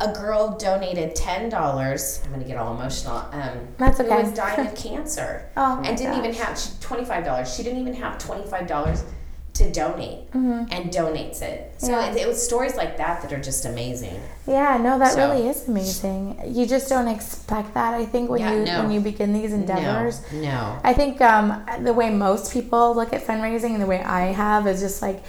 [0.00, 2.20] a girl donated ten dollars.
[2.24, 3.16] I'm gonna get all emotional.
[3.32, 4.22] Um, That's Who okay.
[4.22, 7.54] was dying of cancer Oh my and didn't even have twenty-five dollars.
[7.54, 9.04] She didn't even have twenty-five dollars
[9.54, 11.72] to donate, and donates it.
[11.78, 11.92] So Mm-hmm.
[11.92, 12.10] Yeah.
[12.10, 14.20] it, it was stories like that that are just amazing.
[14.48, 16.40] Yeah, no, that So- really is amazing.
[16.44, 17.94] You just don't expect that.
[17.94, 18.82] I think when Yeah, you no.
[18.82, 20.22] when you begin these endeavors.
[20.32, 20.80] No, no.
[20.82, 24.66] I think um, the way most people look at fundraising and the way I have
[24.66, 25.22] is just like,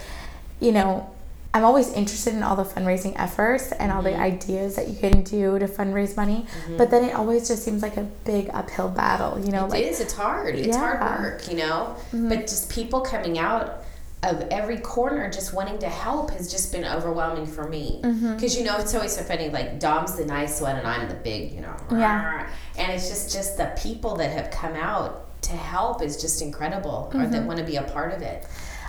[0.59, 1.07] you know,
[1.55, 4.11] I'm always interested in all the fundraising efforts and all Mm-hmm.
[4.13, 6.45] the ideas that you can do to fundraise money,
[6.77, 9.83] but then it always just seems like a big uphill battle, you know, It like
[9.85, 10.01] is.
[10.01, 10.53] It's hard.
[10.55, 11.07] It's hard Yeah.
[11.13, 11.23] Mm-hmm.
[11.23, 11.95] work, you know.
[12.29, 13.83] But just people coming out
[14.23, 18.01] of every corner just wanting to help has just been overwhelming for me.
[18.03, 18.33] Mm-hmm.
[18.35, 19.49] Because you know it's always so funny.
[19.49, 21.75] Like Dom's the nice one and I'm the big, you know.
[21.91, 22.49] Yeah.
[22.77, 27.11] And it's just just the people that have come out to help is just incredible,
[27.13, 28.45] or that want to be a part of it.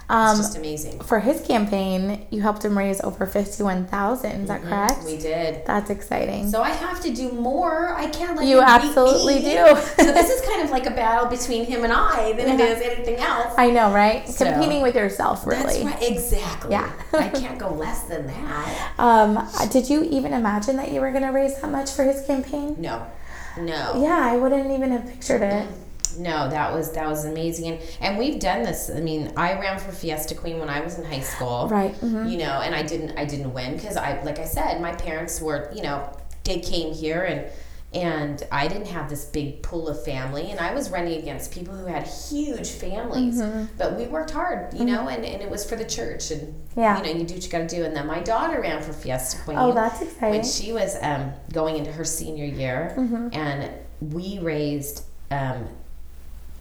[0.09, 0.13] It's.
[0.15, 1.01] Um, just amazing.
[1.01, 4.99] for his campaign, you helped him raise over 51,000, is that correct?
[5.01, 5.07] Mm-hmm.
[5.07, 5.67] We did.
[5.67, 6.49] That's exciting.
[6.49, 7.93] So I have to do more.
[7.93, 9.57] I can't let You absolutely do.
[9.97, 12.67] so this is kind of like a battle between him and I than it Yeah.
[12.67, 13.53] is anything else.
[13.59, 14.29] I know, right?
[14.29, 15.83] So- Competing with yourself, really.
[15.83, 16.03] That's right.
[16.13, 16.71] Exactly.
[16.71, 16.93] Yeah.
[17.13, 18.93] I can't go less than that.
[18.99, 22.25] Um, did you even imagine that you were going to raise that much for his
[22.25, 22.77] campaign?
[22.79, 23.05] No.
[23.59, 24.01] No.
[24.01, 25.67] Yeah, I wouldn't even have pictured it.
[26.19, 28.91] No, that was that was amazing, and and we've done this.
[28.95, 31.95] I mean, I ran for Fiesta Queen when I was in high school, Right.
[32.01, 32.31] mhm.
[32.31, 35.41] You know, and I didn't I didn't win because I like I said, my parents
[35.41, 36.11] were you know
[36.45, 37.47] they came here and
[37.95, 41.75] and I didn't have this big pool of family, and I was running against people
[41.75, 43.41] who had huge families,
[43.79, 46.99] but we worked hard, you know, and, and it was for the church, and Yeah.
[46.99, 47.85] you know, you do what you got to do.
[47.85, 49.57] And then my daughter ran for Fiesta Queen.
[49.57, 50.31] Oh, that's exciting.
[50.31, 53.29] when she was um, going into her senior year, Mm-hmm.
[53.33, 53.71] and
[54.13, 55.67] we raised um,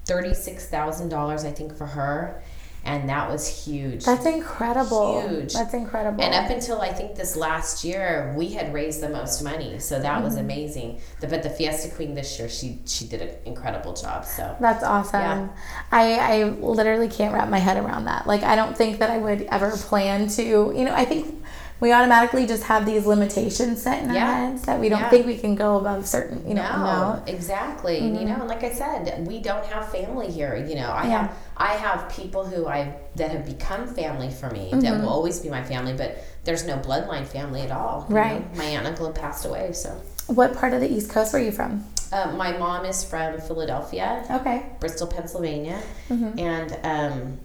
[0.06, 2.42] thirty-six thousand dollars, I think, for her,
[2.84, 4.06] and that was huge.
[4.06, 5.28] That's incredible.
[5.28, 5.54] Huge.
[5.54, 6.24] That's incredible.
[6.24, 10.00] and up until I think this last year, we had raised the most money, so
[10.00, 10.44] that was Mm-hmm.
[10.44, 11.02] amazing.
[11.22, 14.26] The, but the Fiesta Queen this year, she she did an incredible job.
[14.26, 15.20] So That's awesome.
[15.22, 15.48] Yeah.
[15.92, 18.28] I, I literally can't wrap my head around that.
[18.28, 21.42] Like, I don't think that I would ever plan to, you know, I think
[21.86, 24.34] we automatically just have these limitations set in our Yeah.
[24.50, 25.10] heads that we don't Yeah.
[25.12, 27.30] think we can go above certain, you know, no, amount.
[27.30, 28.00] exactly.
[28.00, 30.56] And, You know, and like I said, we don't have family here.
[30.56, 31.12] You know, I Mm-hmm.
[31.12, 31.22] Yeah.
[31.22, 32.80] have I have people who I
[33.16, 34.80] that have become family for me Mm-hmm.
[34.82, 36.10] that will always be my family, but
[36.44, 38.06] there's no bloodline family at all.
[38.10, 38.34] Right.
[38.34, 38.46] you know?
[38.64, 39.90] My aunt and uncle passed away, so.
[40.28, 41.72] What part of the East Coast were you from?
[42.12, 44.64] Uh, my mom is from Philadelphia, Okay.
[44.80, 45.78] Bristol, Pennsylvania,
[46.10, 46.40] Mm-hmm.
[46.40, 47.38] and um,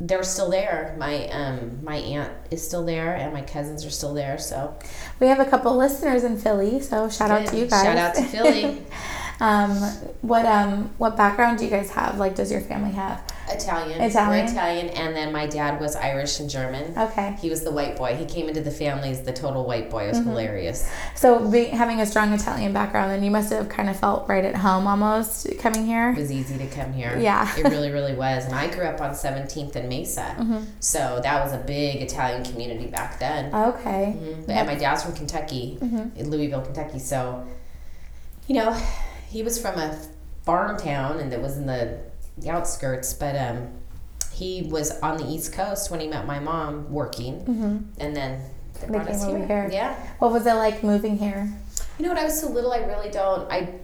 [0.00, 0.94] they're still there.
[0.98, 4.38] My um, my aunt is still there, and my cousins are still there.
[4.38, 4.76] So
[5.20, 7.82] We have a couple listeners in Philly, so shout out to you guys.
[7.82, 8.82] Shout out to Philly.
[9.40, 9.70] Um,
[10.22, 12.18] what um, what background do you guys have?
[12.18, 13.22] Like, does your family have?
[13.50, 13.98] Italian.
[14.02, 14.44] Italian.
[14.44, 16.92] We're Italian, and then my dad was Irish and German.
[16.98, 17.34] Okay.
[17.40, 18.14] He was the white boy.
[18.14, 20.04] He came into the family as the total white boy.
[20.04, 20.28] It was Mm-hmm.
[20.30, 20.90] hilarious.
[21.14, 24.44] So, be, having a strong Italian background, then you must have kind of felt right
[24.44, 26.10] at home almost coming here.
[26.10, 27.16] It was easy to come here.
[27.18, 27.48] Yeah.
[27.56, 28.44] it really, really was.
[28.44, 30.34] And I grew up on 17th and Mesa.
[30.38, 30.58] Mm-hmm.
[30.80, 33.54] So that was a big Italian community back then.
[33.54, 34.14] Okay.
[34.18, 34.48] Mhm.
[34.50, 36.18] And my dad's from Kentucky, Mm-hmm.
[36.20, 36.98] in Louisville, Kentucky.
[36.98, 37.46] So,
[38.46, 38.76] you know,
[39.28, 39.98] he was from a
[40.44, 41.98] farm town and that was in the,
[42.38, 43.68] the outskirts, but um,
[44.32, 47.90] he was on the East Coast when he met my mom working.
[47.98, 48.40] And then
[48.74, 49.46] they They brought us here.
[49.46, 49.68] here.
[49.72, 49.94] Yeah.
[50.18, 51.52] What was it like moving here?
[51.98, 52.18] You know what?
[52.18, 53.50] I was so little, I really don't.
[53.50, 53.74] I.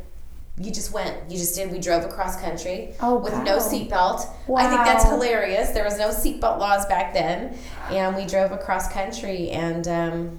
[0.56, 1.28] You just went.
[1.28, 1.72] You just did.
[1.72, 3.42] We drove across country Oh, with wow.
[3.42, 4.24] no seatbelt.
[4.46, 4.58] Wow.
[4.62, 5.70] I think that's hilarious.
[5.70, 7.58] There was no seatbelt laws back then,
[7.90, 9.50] and we drove across country.
[9.50, 10.38] And um,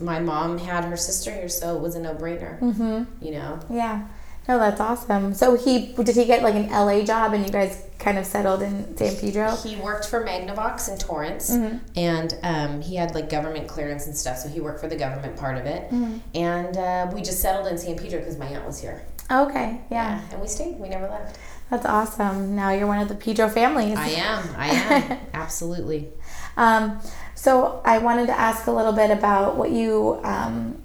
[0.00, 2.60] my mom had her sister here, so it was a no-brainer.
[2.60, 3.24] Mm-hmm.
[3.24, 4.06] You know, Yeah.
[4.50, 5.32] No, that's awesome.
[5.34, 8.62] So he did he get like an LA job and you guys kind of settled
[8.62, 9.54] in San Pedro?
[9.54, 11.76] he worked for Magnavox in Torrance, Mm-hmm.
[11.94, 14.38] and um, he had like government clearance and stuff.
[14.38, 16.16] So he worked for the government part of it, Mm-hmm.
[16.34, 19.04] and uh, we just settled in San Pedro because my aunt was here.
[19.30, 20.20] Okay, yeah.
[20.32, 20.80] and we stayed.
[20.80, 21.38] We never left.
[21.70, 22.56] That's awesome.
[22.56, 23.96] Now you're one of the Pedro families.
[23.96, 24.48] I am.
[24.56, 25.18] I am.
[25.32, 26.08] Absolutely.
[26.56, 27.00] Um,
[27.36, 30.76] so I wanted to ask a little bit about what you, um,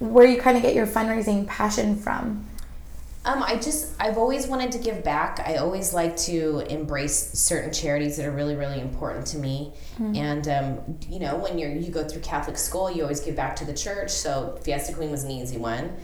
[0.00, 2.44] where you kind of get your fundraising passion from.
[3.24, 5.40] Um, I just I've always wanted to give back.
[5.46, 9.72] I always like to embrace certain charities that are really really important to me.
[10.16, 13.54] And um, you know, when you're you go through Catholic school, you always give back
[13.56, 14.10] to the church.
[14.10, 15.96] So Fiesta Queen was an easy one.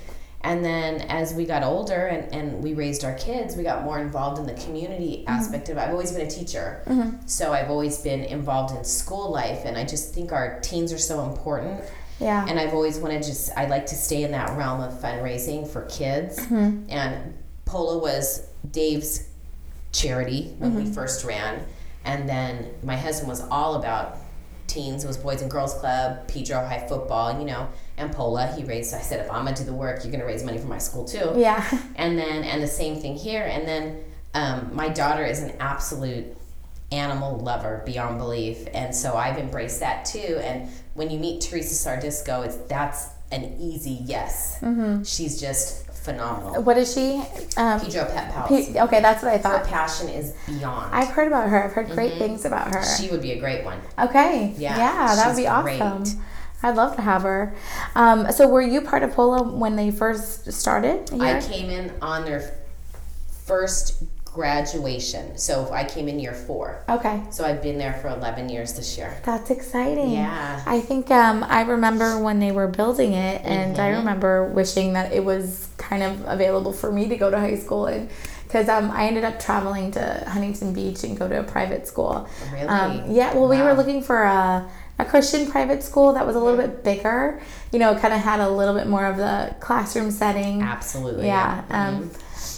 [0.42, 3.98] And then as we got older and, and we raised our kids, we got more
[3.98, 5.80] involved in the community aspect of it.
[5.80, 6.84] I've always been a teacher.
[7.26, 10.98] So I've always been involved in school life and I just think our teens are
[10.98, 11.82] so important.
[12.20, 12.44] Yeah.
[12.48, 15.82] And I've always wanted just I like to stay in that realm of fundraising for
[15.86, 16.38] kids.
[16.50, 19.28] And Pola was Dave's
[19.92, 21.64] charity when we first ran,
[22.04, 24.16] and then my husband was all about
[24.66, 25.04] teens.
[25.04, 27.68] It was Boys and Girls Club, Pedro High football, you know.
[27.96, 28.94] And Pola, he raised.
[28.94, 31.04] I said, if I'm gonna do the work, you're gonna raise money for my school
[31.04, 31.32] too.
[31.36, 31.64] yeah.
[31.96, 33.44] And then and the same thing here.
[33.44, 34.04] And then
[34.34, 36.36] um, my daughter is an absolute
[36.90, 40.40] animal lover beyond belief, and so I've embraced that too.
[40.42, 44.58] And when you meet Teresa Sardisco, it's that's an easy yes.
[44.60, 45.02] Mm-hmm.
[45.02, 46.62] She's just phenomenal.
[46.62, 47.22] What is she?
[47.58, 48.48] Um, Pedro Pet Pals.
[48.48, 50.94] P- okay, that's what I thought Her passion is beyond.
[50.94, 51.64] I've heard about her.
[51.64, 52.82] I've heard great things about her.
[52.96, 53.78] she would be a great one.
[53.98, 54.54] Okay.
[54.56, 55.80] Yeah, Yeah, that would be great.
[55.82, 56.22] awesome.
[56.62, 57.54] I'd love to have her.
[57.94, 61.08] Um, so, were you part of Pola when they first started?
[61.20, 62.52] I came in on their
[63.44, 64.02] first
[64.38, 66.84] graduation, so I came in year four.
[66.88, 67.20] Okay.
[67.30, 69.20] So I've been there for 11 years this year.
[69.24, 70.12] That's exciting.
[70.12, 70.62] Yeah.
[70.64, 73.80] I think um, I remember when they were building it, and Mm-hmm.
[73.82, 77.56] I remember wishing that it was kind of available for me to go to high
[77.56, 78.08] school and.
[78.44, 82.26] Because um, I ended up traveling to Huntington Beach and go to a private school.
[82.50, 82.66] Really?
[82.66, 84.66] Um, yeah, well, we were looking for a,
[84.98, 87.42] a Christian private school that was a little bit bigger.
[87.72, 90.62] You know, kind of had a little bit more of the classroom setting.
[90.62, 91.26] Absolutely.
[91.26, 91.62] Yeah.
[91.68, 92.10] Um,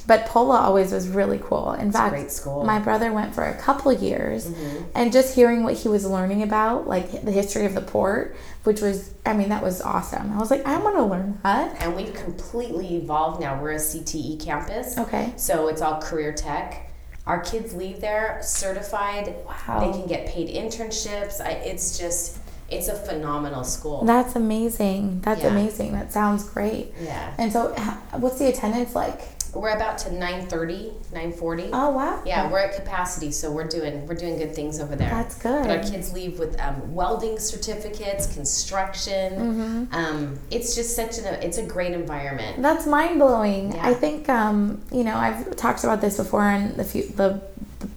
[0.06, 1.72] but Pola always was really cool.
[1.72, 2.64] In fact, great school.
[2.64, 4.84] my brother went for a couple years, Mm-hmm.
[4.94, 8.80] and just hearing what he was learning about, like the history of the port, which
[8.80, 10.32] was, I mean, that was awesome.
[10.32, 11.80] I was like, I want to learn that.
[11.82, 13.60] and we've completely evolved now.
[13.60, 14.96] We're a CTE campus.
[14.98, 15.32] Okay.
[15.36, 16.86] So it's all career tech.
[17.26, 19.34] Our kids leave there certified.
[19.46, 19.80] Wow.
[19.80, 21.40] They can get paid internships.
[21.40, 22.38] I, it's just,
[22.70, 24.04] it's a phenomenal school.
[24.04, 25.20] That's amazing.
[25.22, 25.48] That's Yeah.
[25.48, 25.92] amazing.
[25.92, 26.92] That sounds great.
[27.00, 27.34] yeah.
[27.38, 27.68] And so,
[28.18, 29.20] what's the attendance like?
[29.54, 31.70] We're about to 930, 940.
[31.72, 32.22] Oh wow.
[32.24, 35.10] Yeah, we're at capacity, so we're doing we're doing good things over there.
[35.10, 35.66] That's good.
[35.66, 39.32] But our kids leave with um, welding certificates, construction.
[39.34, 39.94] Mm-hmm.
[39.94, 42.62] Um, it's just such an it's a great environment.
[42.62, 43.72] That's mind blowing.
[43.72, 43.88] Yeah.
[43.88, 47.42] I think um, you know I've talked about this before in the few, the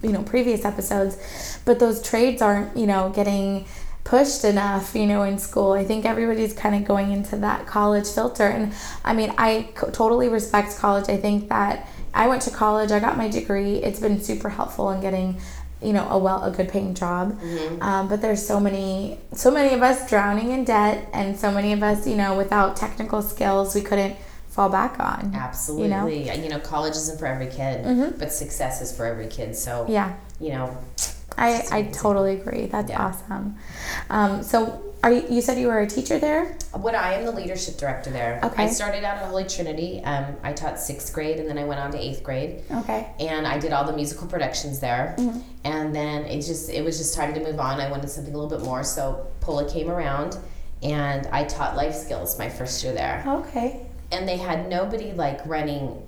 [0.02, 3.66] you know previous episodes, but those trades aren't you know getting
[4.04, 5.72] pushed enough you know in school.
[5.72, 8.72] I think everybody's kind of going into that college filter, and
[9.04, 11.08] I mean I co- totally respect college.
[11.08, 13.76] I think that I went to college, I got my degree.
[13.76, 15.40] It's been super helpful in getting
[15.82, 17.38] you know a well a good paying job
[17.82, 21.74] um, but there's so many so many of us drowning in debt and so many
[21.74, 24.16] of us you know without technical skills we couldn't
[24.48, 27.84] fall back on Absolutely, you know, college isn't for every kid,
[28.18, 29.56] but success is for every kid.
[29.56, 29.92] So Mm-hmm.
[29.92, 30.76] yeah you know,
[31.38, 33.06] i i totally agree that's Yeah.
[33.06, 33.56] awesome
[34.10, 37.30] um, so are you you said you were a teacher there what I am the
[37.30, 38.40] leadership director there.
[38.42, 38.64] Okay.
[38.64, 40.02] I started out at Holy Trinity.
[40.02, 42.62] Um, I taught sixth grade, and then I went on to eighth grade.
[42.80, 45.14] okay and I did all the musical productions there.
[45.18, 45.38] Mm-hmm.
[45.64, 47.80] And then it just it was just time to move on.
[47.80, 50.36] I wanted something a little bit more, so Pola came around,
[50.82, 53.22] and I taught life skills my first year there.
[53.26, 56.02] okay And they had nobody like running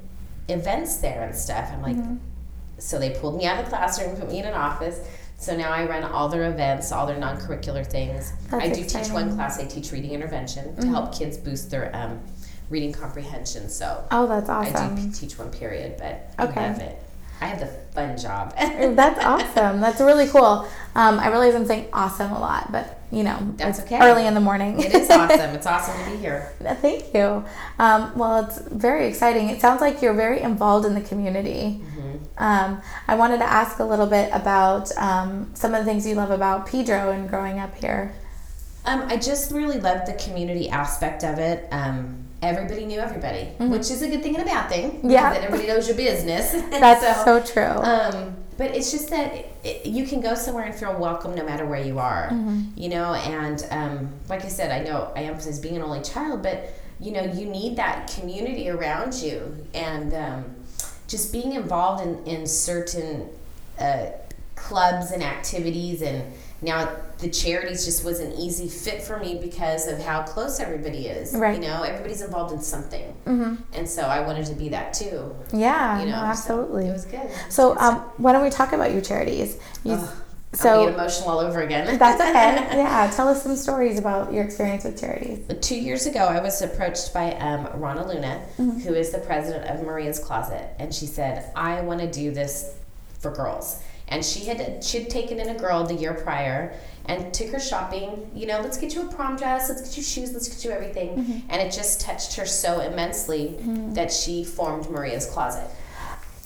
[0.49, 1.71] events there and stuff.
[1.73, 2.17] I'm like, mm-hmm.
[2.79, 5.01] So they pulled me out of the classroom, put me in an office.
[5.39, 8.33] So now I run all their events, all their non-curricular things.
[8.51, 9.05] That's I do exciting.
[9.05, 9.59] teach one class.
[9.59, 10.91] I teach reading intervention to mm-hmm.
[10.91, 12.21] help kids boost their um,
[12.71, 13.69] reading comprehension.
[13.69, 14.97] So oh, that's awesome.
[14.97, 16.61] I do teach one period, but okay.
[16.61, 17.03] I love it.
[17.41, 18.55] I have the fun job.
[18.57, 19.81] that's awesome.
[19.81, 20.67] That's really cool.
[20.95, 23.99] Um, I realize I'm saying awesome a lot, but you know, that's okay.
[24.01, 24.81] Early in the morning.
[24.81, 25.51] it is awesome.
[25.55, 26.55] It's awesome to be here.
[26.61, 27.45] Thank you.
[27.79, 29.51] Um, well, it's very exciting.
[29.51, 31.81] It sounds like you're very involved in the community.
[31.83, 31.96] Mm-hmm.
[32.39, 36.15] Um, I wanted to ask a little bit about um, some of the things you
[36.15, 38.15] love about Pedro and growing up here.
[38.85, 41.67] Um, I just really loved the community aspect of it.
[41.73, 43.71] Um, everybody knew everybody, mm-hmm.
[43.71, 45.01] which is a good thing and a bad thing.
[45.03, 46.53] Yeah, that everybody knows your business.
[46.71, 47.83] That's so, so, true.
[47.83, 49.35] Um, but it's just that
[49.65, 52.63] it, you can go somewhere and feel welcome no matter where you are, mm-hmm.
[52.77, 53.15] you know.
[53.15, 57.13] And um, like I said, I know I emphasize being an only child, but you
[57.13, 60.45] know, you need that community around you, and um,
[61.09, 63.29] just being involved in in certain
[63.79, 64.07] uh,
[64.55, 66.33] clubs and activities and
[66.63, 71.07] now the charities just was an easy fit for me because of how close everybody
[71.07, 71.35] is.
[71.35, 71.55] Right.
[71.55, 73.57] You know, everybody's involved in something, mm-hmm.
[73.73, 75.35] and so I wanted to be that too.
[75.53, 76.01] Yeah.
[76.01, 76.85] You know, no, absolutely.
[76.85, 77.31] So it was good.
[77.51, 79.59] So, um, why don't we talk about your charities?
[79.85, 79.99] You,
[80.57, 81.99] so get emotional all over again.
[81.99, 82.77] that's okay.
[82.77, 85.41] Yeah, tell us some stories about your experience with charities.
[85.61, 88.81] Two years ago, I was approached by um, Rana Luna, mm-hmm.
[88.81, 92.79] who is the president of Maria's Closet, and she said, "I want to do this
[93.21, 97.49] for girls." and she had she'd taken in a girl the year prior and took
[97.51, 100.49] her shopping you know let's get you a prom dress let's get you shoes let's
[100.49, 101.51] get you everything mm-hmm.
[101.51, 103.93] and it just touched her so immensely mm-hmm.
[103.95, 105.69] that she formed maria's closet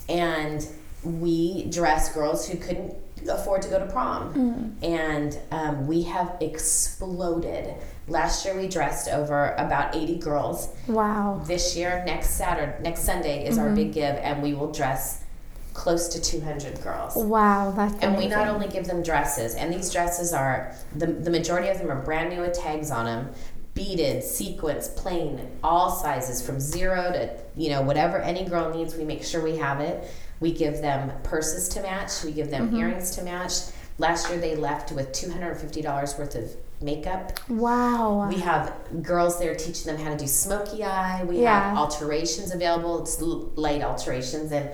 [0.09, 0.67] and
[1.03, 2.93] we dress girls who couldn't
[3.29, 4.83] afford to go to prom mm-hmm.
[4.83, 7.75] and um, we have exploded
[8.07, 13.45] last year we dressed over about 80 girls wow this year next saturday next sunday
[13.45, 13.75] is our mm-hmm.
[13.75, 15.23] big give and we will dress
[15.73, 17.15] close to 200 girls.
[17.15, 21.29] Wow, that's And we not only give them dresses, and these dresses are the the
[21.29, 23.33] majority of them are brand new with tags on them,
[23.73, 28.95] beaded, sequins, plain, all sizes from zero to you know whatever any girl needs.
[28.95, 30.09] We make sure we have it.
[30.41, 32.23] We give them purses to match.
[32.25, 32.77] We give them mm-hmm.
[32.77, 33.53] earrings to match.
[33.97, 37.39] Last year they left with $250 worth of makeup.
[37.49, 38.27] Wow.
[38.27, 38.73] We have
[39.03, 41.23] girls there teaching them how to do smoky eye.
[41.23, 41.69] We yeah.
[41.69, 43.01] have alterations available.
[43.01, 44.71] It's light alterations and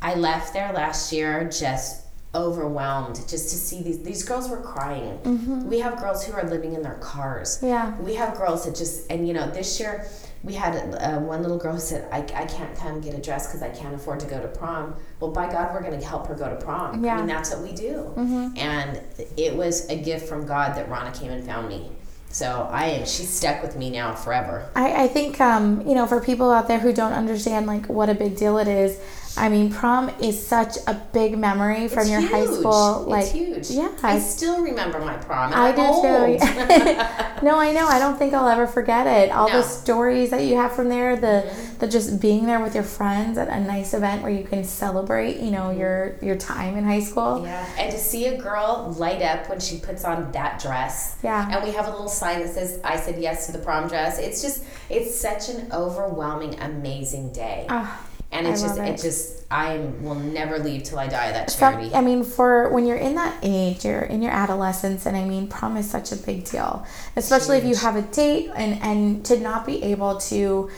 [0.00, 5.18] I left there last year just overwhelmed just to see these these girls were crying.
[5.18, 5.68] Mm-hmm.
[5.68, 7.58] We have girls who are living in their cars.
[7.62, 7.98] Yeah.
[7.98, 10.06] We have girls that just and you know this year
[10.42, 13.46] we had uh, one little girl who said I, I can't come get a dress
[13.46, 14.94] because I can't afford to go to prom.
[15.18, 17.04] Well, by God, we're going to help her go to prom.
[17.04, 17.14] Yeah.
[17.14, 18.12] I mean that's what we do.
[18.16, 18.56] Mm-hmm.
[18.56, 19.02] And
[19.36, 21.90] it was a gift from God that Rana came and found me.
[22.30, 23.06] So I am.
[23.06, 24.70] She's stuck with me now forever.
[24.76, 28.08] I, I think um, you know for people out there who don't understand like what
[28.08, 28.98] a big deal it is
[29.36, 32.30] I mean, prom is such a big memory from it's your huge.
[32.30, 33.04] high school.
[33.06, 33.70] Like, it's huge.
[33.70, 35.52] Yeah, I still remember my prom.
[35.54, 37.44] I do too.
[37.46, 37.86] no, I know.
[37.86, 39.30] I don't think I'll ever forget it.
[39.30, 39.58] All no.
[39.58, 41.78] the stories that you have from there, the mm-hmm.
[41.78, 45.38] the just being there with your friends at a nice event where you can celebrate,
[45.38, 47.42] you know, your your time in high school.
[47.44, 51.16] Yeah, and to see a girl light up when she puts on that dress.
[51.22, 53.88] Yeah, and we have a little sign that says "I said yes to the prom
[53.88, 57.66] dress." It's just, it's such an overwhelming, amazing day.
[57.68, 57.86] Uh,
[58.32, 58.88] and it's just it.
[58.88, 59.02] it.
[59.02, 61.92] just I will never leave till I die that charity.
[61.94, 65.48] I mean, for when you're in that age, you're in your adolescence, and I mean,
[65.48, 67.64] prom is such a big deal, especially Huge.
[67.64, 70.70] if you have a date and and to not be able to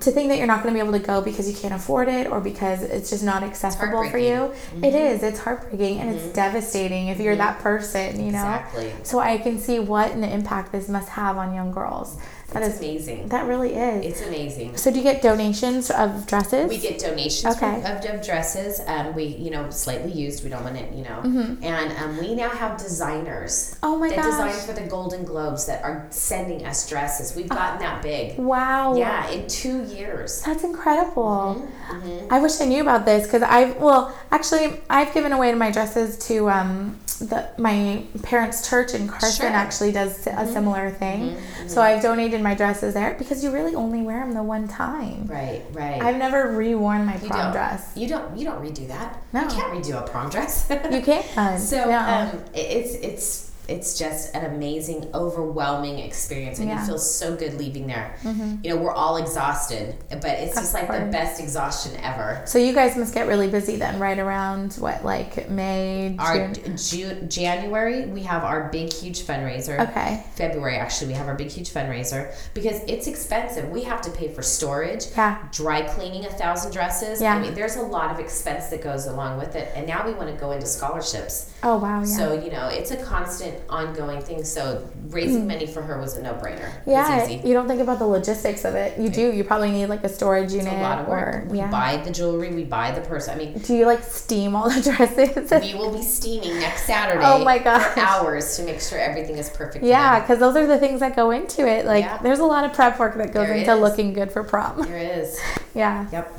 [0.00, 2.08] to think that you're not going to be able to go because you can't afford
[2.08, 4.32] it or because it's just not accessible for you.
[4.32, 4.84] Mm-hmm.
[4.84, 5.22] It is.
[5.22, 6.26] It's heartbreaking and mm-hmm.
[6.26, 7.42] it's devastating if you're mm-hmm.
[7.42, 8.38] that person, you know.
[8.38, 8.92] Exactly.
[9.04, 12.18] So I can see what an impact this must have on young girls.
[12.60, 13.28] That is amazing.
[13.28, 14.04] That really is.
[14.04, 14.76] It's amazing.
[14.76, 16.68] So do you get donations of dresses?
[16.68, 17.80] We get donations okay.
[17.80, 18.80] of, of, dresses.
[18.86, 20.44] Um, we you know slightly used.
[20.44, 21.22] We don't want it you know.
[21.24, 21.64] Mm-hmm.
[21.64, 23.78] And um, we now have designers.
[23.82, 24.16] Oh my God.
[24.16, 24.52] that gosh.
[24.54, 27.36] design for the Golden Globes that are sending us dresses.
[27.36, 28.38] We've gotten that big.
[28.38, 28.96] Wow.
[28.96, 30.42] Yeah, in two years.
[30.42, 31.56] That's incredible.
[31.58, 32.08] Mm-hmm.
[32.08, 32.32] Mm-hmm.
[32.32, 36.18] I wish I knew about this because I've well actually I've given away my dresses
[36.28, 39.48] to um, the my parents' church in Carson sure.
[39.48, 40.52] actually does a mm-hmm.
[40.52, 41.30] similar thing.
[41.32, 41.68] Mm-hmm.
[41.68, 45.26] So I've donated my dresses there because you really only wear them the one time.
[45.26, 46.02] Right, right.
[46.02, 47.92] I've never reworn my you prom dress.
[47.96, 48.36] You don't.
[48.36, 49.22] You don't redo that.
[49.32, 50.66] No, you can't redo a prom dress.
[50.70, 51.60] you can't.
[51.60, 52.30] so yeah.
[52.32, 56.80] um, it's it's it's just an amazing, overwhelming experience, and Yeah.
[56.80, 58.14] you feel so good leaving there.
[58.22, 58.64] Mhm.
[58.64, 62.42] You know, we're all exhausted, but it's just like the best exhaustion ever.
[62.44, 66.76] So you guys must get really busy then, right around what, like May, Our June?
[66.76, 69.80] June, January, we have our big, huge fundraiser.
[69.90, 70.22] Okay.
[70.36, 73.68] February, actually, we have our big, huge fundraiser because it's expensive.
[73.70, 75.38] We have to pay for storage, Yeah.
[75.52, 77.20] dry cleaning a thousand dresses.
[77.20, 77.34] Yeah.
[77.34, 79.72] I mean, there's a lot of expense that goes along with it.
[79.74, 81.46] And now we want to go into scholarships.
[81.62, 82.00] Oh wow.
[82.00, 82.04] Yeah.
[82.04, 84.44] So, you know, it's a constant, ongoing thing.
[84.44, 86.70] So, raising money for her was a no brainer.
[86.84, 86.86] Mm.
[86.86, 88.98] yeah, you don't think about the logistics of it.
[88.98, 89.32] You do.
[89.32, 91.44] You probably need like a storage It's unit a lot of work.
[91.44, 91.70] or we yeah.
[91.70, 93.28] buy the jewelry, we buy the purse.
[93.28, 95.50] I mean, do you like steam all the dresses?
[95.62, 97.82] we will be steaming next Saturday Oh my gosh.
[97.94, 99.84] for hours to make sure everything is perfect.
[99.84, 101.84] yeah, because those are the things that go into it.
[101.86, 102.18] Like, Yeah.
[102.18, 103.80] there's a lot of prep work that goes There into is.
[103.80, 104.82] looking good for prom.
[104.82, 105.38] There is.
[105.74, 106.06] yeah.
[106.12, 106.38] Yep.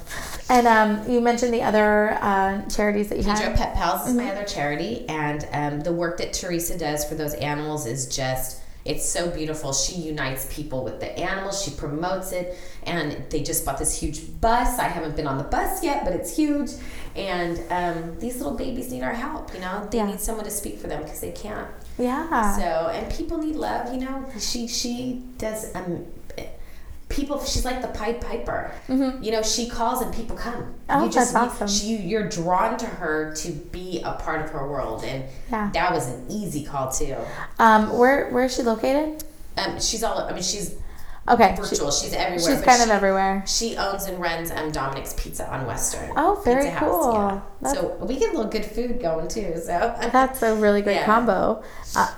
[0.49, 3.55] And um, you mentioned the other uh, charities that you have.
[3.55, 4.25] Pet Pals is Mm-hmm.
[4.25, 8.61] my other charity, and um, the work that Teresa does for those animals is just.
[8.85, 9.73] It's so beautiful.
[9.73, 11.61] She unites people with the animals.
[11.61, 14.79] She promotes it, and they just bought this huge bus.
[14.79, 16.71] I haven't been on the bus yet, but it's huge.
[17.13, 19.53] And um, these little babies need our help.
[19.53, 20.05] You know, they Yeah.
[20.05, 21.67] need someone to speak for them because they can't.
[21.97, 22.55] Yeah.
[22.55, 23.93] So, and people need love.
[23.93, 26.05] You know, she she does um,
[27.09, 27.43] people.
[27.43, 28.71] She's like the Pied Piper.
[28.87, 29.23] Mhm.
[29.23, 30.75] You know, she calls and people come.
[30.89, 31.67] Oh, you just that's awesome.
[31.67, 35.69] She, you're drawn to her to be a part of her world, and Yeah.
[35.73, 37.15] that was an easy call too.
[37.59, 39.23] Um, where where is she located?
[39.57, 40.19] Um, she's all.
[40.19, 40.75] I mean, she's
[41.29, 41.55] Okay.
[41.55, 41.91] she- virtual.
[41.91, 42.55] she's everywhere.
[42.55, 43.43] she's kind she, of everywhere.
[43.47, 46.09] She owns and runs um, Dominic's Pizza on Western.
[46.15, 47.13] Oh, very Pizza cool.
[47.63, 47.73] yeah.
[47.73, 49.53] So we get a little good food going too.
[49.57, 51.05] So That's a really great Yeah.
[51.05, 51.63] combo.
[51.97, 52.11] Uh,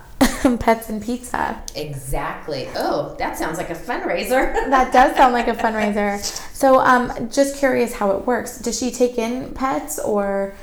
[0.60, 1.62] pets and pizza.
[1.76, 2.68] exactly.
[2.76, 4.54] Oh, that sounds like a fundraiser.
[4.70, 6.20] That does sound like a fundraiser.
[6.54, 8.60] So, um, just curious how it works.
[8.60, 10.54] Does she take in pets or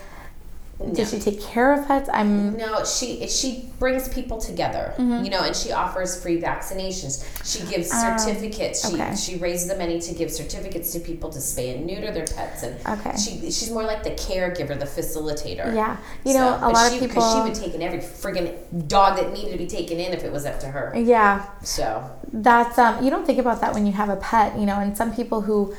[0.92, 2.10] does she take care of pets?
[2.12, 2.54] I'm.
[2.58, 5.24] No, she she brings people together, Mm-hmm.
[5.24, 7.24] you know, and she offers free vaccinations.
[7.50, 8.86] She gives Ah, certificates.
[8.86, 9.16] She okay.
[9.16, 12.62] she raises the money to give certificates to people to spay and neuter their pets,
[12.62, 13.16] and Okay.
[13.16, 15.74] she she's more like the caregiver, the facilitator.
[15.74, 15.96] Yeah.
[16.24, 17.22] You know, a lot she, of people.
[17.32, 20.32] she would take in every friggin' dog that needed to be taken in if it
[20.32, 20.92] was up to her.
[20.94, 21.46] yeah.
[21.62, 24.78] So That's um you don't think about that when you have a pet, you know,
[24.78, 25.74] and some people who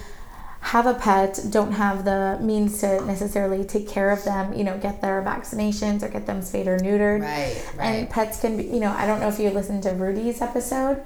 [0.61, 4.77] have a pet don't have the means to necessarily take care of them, you know,
[4.77, 7.21] get their vaccinations or get them spayed or neutered.
[7.21, 7.85] right, right.
[7.85, 11.03] And pets can be, you know, I don't know if you listened to Rudy's episode.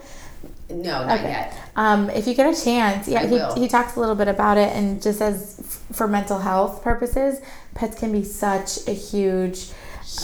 [0.69, 1.29] no, not Okay.
[1.29, 1.53] yet.
[1.75, 4.73] Um, if you get a chance, yeah, he, he talks a little bit about it,
[4.75, 7.39] and just as f- for mental health purposes,
[7.75, 9.69] pets can be such a huge,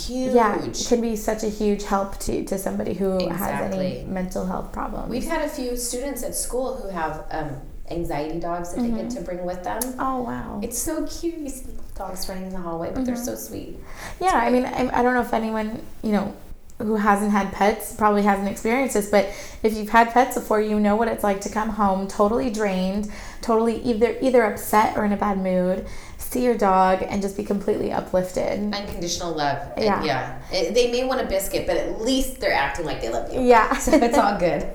[0.05, 0.33] Huge.
[0.33, 0.57] yeah,
[0.87, 5.09] can be such a huge help to, to somebody who has any mental health problems.
[5.09, 7.49] We've had a few students at school who have um,
[7.89, 9.79] anxiety dogs that they get to bring with them.
[9.99, 11.37] oh wow, It's so cute.
[11.37, 13.23] You see dogs running in the hallway, but they're Mm-hmm.
[13.23, 13.77] so sweet.
[14.21, 14.33] yeah.
[14.35, 16.33] I mean, I, I don't know if anyone you know
[16.79, 19.25] who hasn't had pets probably hasn't experienced this, but
[19.63, 23.11] if you've had pets before, you know what it's like to come home totally drained,
[23.41, 25.87] totally either either upset or in a bad mood,
[26.19, 28.59] see your dog and just be completely uplifted.
[28.75, 29.59] Unconditional love.
[29.75, 30.03] And Yeah.
[30.03, 30.39] yeah.
[30.51, 33.41] It- they may want a biscuit, but at least they're acting like they love you.
[33.41, 33.75] Yeah.
[33.77, 34.67] So it's all good.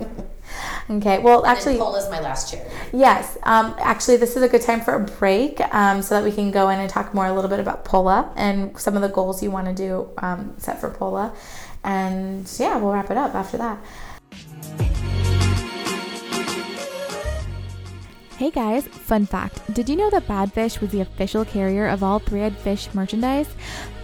[0.91, 1.21] Okay.
[1.21, 2.71] Well, Actually, actually, Pola's my last charity.
[2.93, 3.39] yes.
[3.45, 6.51] Um, actually, this is a good time for a break um, so that we can
[6.51, 9.43] go in and talk more a little bit about Pola and some of the goals
[9.43, 11.33] you want to do um, set for Pola.
[11.85, 13.79] And yeah, we'll wrap it up after that.
[18.37, 19.73] Hey guys, fun fact.
[19.73, 23.49] Did you know that Badfish was the official carrier of all Three Eyed Fish merchandise?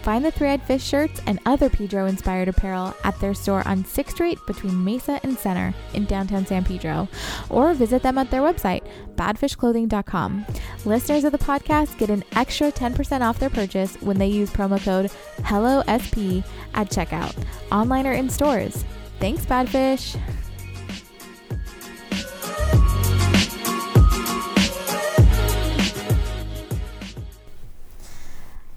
[0.08, 3.84] Find the Three Eyed Fish shirts and other Pedro inspired apparel at their store on
[3.84, 7.06] 6th Street between Mesa and Center in downtown San Pedro,
[7.50, 10.46] or visit them at their website, badfishclothing.com.
[10.86, 14.82] Listeners of the podcast get an extra 10% off their purchase when they use promo
[14.82, 15.10] code
[15.42, 16.42] HELLOSP
[16.72, 17.36] at checkout,
[17.70, 18.86] online or in stores.
[19.20, 20.18] Thanks, Badfish!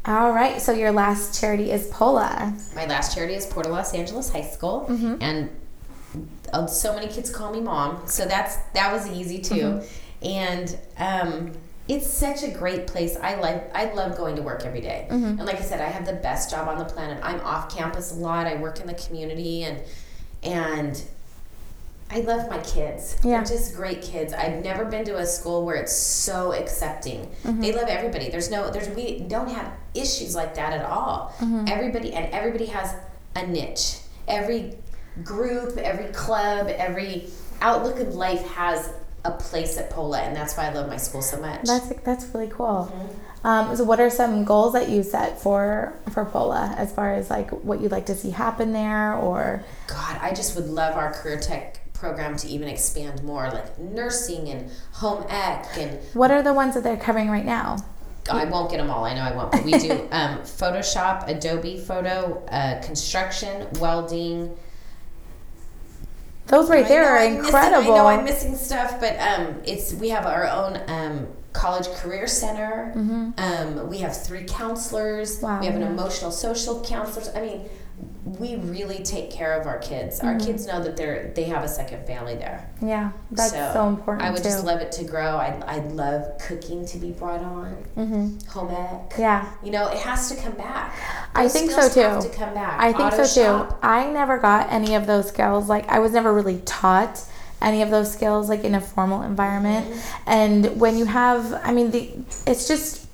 [0.06, 2.58] All right, so your last charity is Pola.
[2.76, 5.16] My last charity is Port of Los Angeles High School, Mm-hmm.
[5.22, 5.50] and
[6.52, 8.02] uh, so many kids call me mom.
[8.08, 9.56] So that's that was easy too,
[10.24, 10.26] Mm-hmm.
[10.28, 11.52] and um,
[11.88, 13.16] it's such a great place.
[13.16, 15.06] I like I love going to work every day.
[15.12, 15.26] Mm-hmm.
[15.40, 17.20] and like I said, I have the best job on the planet.
[17.22, 18.48] I'm off campus a lot.
[18.48, 19.84] I work in the community, and
[20.42, 21.04] and
[22.12, 23.16] I love my kids.
[23.24, 23.38] Yeah.
[23.38, 24.34] They're just great kids.
[24.34, 27.28] I've never been to a school where it's so accepting.
[27.44, 27.62] Mm-hmm.
[27.62, 28.30] They love everybody.
[28.30, 31.34] There's no there's we don't have issues like that at all.
[31.40, 31.66] Mm-hmm.
[31.68, 32.96] Everybody and everybody has
[33.36, 34.00] a niche.
[34.28, 34.78] Every
[35.24, 37.30] group, every club, every
[37.62, 38.94] outlook of life has
[39.24, 41.64] a place at Pola, and that's why I love my school so much.
[41.64, 42.92] That's that's really cool.
[43.44, 47.30] Um, so, what are some goals that you set for for Pola as far as
[47.30, 49.64] like what you'd like to see happen there, or?
[49.88, 54.50] God, I just would love our career tech program to even expand more, like nursing
[54.50, 56.00] and home ec and.
[56.14, 57.78] What are the ones that they're covering right now?
[58.30, 59.06] I won't get them all.
[59.06, 59.52] I know I won't.
[59.52, 64.58] But we do um, Photoshop, Adobe Photo, uh, construction, welding.
[66.48, 67.78] Those right I there are I'm incredible.
[67.82, 71.88] Missing, I know I'm missing stuff, but um, it's we have our own um, college
[71.96, 72.94] career center.
[72.96, 73.32] Mm-hmm.
[73.38, 75.40] Um, we have three counselors.
[75.40, 77.32] Wow, we have an emotional social counselor.
[77.38, 77.70] I mean,
[78.24, 80.20] we really take care of our kids.
[80.20, 80.28] Mm-hmm.
[80.28, 82.70] Our kids know that they're they have a second family there.
[82.82, 84.28] Yeah, that's so, so important.
[84.28, 84.44] I would too.
[84.44, 85.38] just love it to grow.
[85.38, 87.78] I I love cooking to be brought on.
[87.98, 88.48] Mm-hmm.
[88.50, 89.18] Home ec.
[89.18, 89.52] Yeah.
[89.64, 90.96] You know, it has to come back.
[91.36, 92.30] Those I think so too.
[92.30, 92.80] To come back.
[92.80, 93.70] I think Auto so shop.
[93.70, 93.76] too.
[93.82, 95.68] I never got any of those skills.
[95.68, 97.24] Like I was never really taught
[97.60, 99.88] any of those skills like in a formal environment.
[99.88, 100.30] Mm-hmm.
[100.30, 102.12] And when you have, I mean, the
[102.46, 103.08] it's just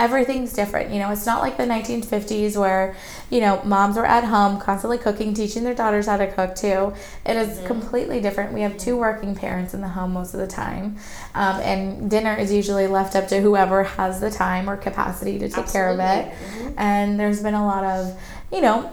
[0.00, 0.90] everything's different.
[0.90, 2.96] You know, it's not like the 1950s where,
[3.28, 6.94] you know, moms were at home constantly cooking, teaching their daughters how to cook too.
[7.26, 7.66] It is mm-hmm.
[7.66, 8.54] completely different.
[8.54, 10.96] We have two working parents in the home most of the time.
[11.34, 15.50] Um, and dinner is usually left up to whoever has the time or capacity to
[15.50, 15.72] take Absolutely.
[15.72, 16.32] care of it.
[16.32, 16.74] Mm-hmm.
[16.78, 18.18] And there's been a lot of,
[18.50, 18.90] you know,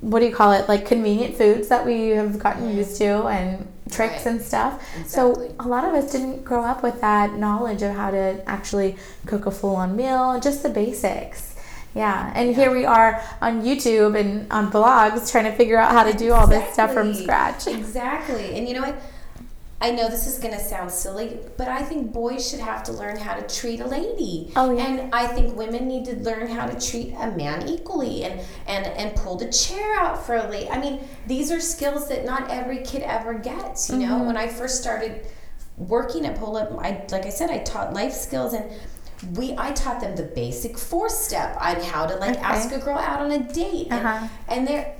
[0.00, 0.68] what do you call it?
[0.68, 4.26] Like convenient foods that we have gotten used to and tricks right.
[4.26, 4.82] and stuff.
[4.98, 5.08] Exactly.
[5.08, 8.96] So a lot of us didn't grow up with that knowledge of how to actually
[9.26, 11.54] cook a full on meal, just the basics.
[11.94, 12.56] Yeah, and yeah.
[12.56, 16.32] here we are on YouTube and on blogs trying to figure out how to do
[16.32, 17.66] all this stuff from scratch.
[17.82, 18.54] Exactly.
[18.54, 19.00] And you know what?
[19.82, 22.92] I know this is going to sound silly, but I think boys should have to
[22.92, 24.52] learn how to treat a lady.
[24.54, 24.86] Oh, yeah.
[24.86, 28.86] And I think women need to learn how to treat a man equally and, and,
[28.86, 30.70] and pull the chair out for a lady.
[30.70, 33.90] I mean, these are skills that not every kid ever gets.
[33.90, 34.08] You mm-hmm.
[34.08, 35.26] know, when I first started
[35.76, 38.70] working at Pola, I, like I said, I taught life skills and
[39.36, 42.40] we I taught them the basic four step on how to like okay.
[42.40, 43.88] ask a girl out on a date.
[43.90, 44.28] Uh-huh.
[44.48, 44.96] And, and they're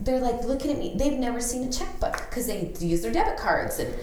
[0.00, 0.94] they're like looking at me.
[0.96, 3.94] They've never seen a checkbook because they use their debit cards and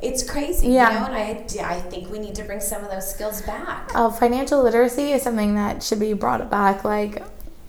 [0.00, 0.92] it's crazy, yeah.
[0.92, 1.14] you know, and
[1.60, 3.92] I, I think we need to bring some of those skills back.
[3.94, 7.22] Uh, financial literacy is something that should be brought back like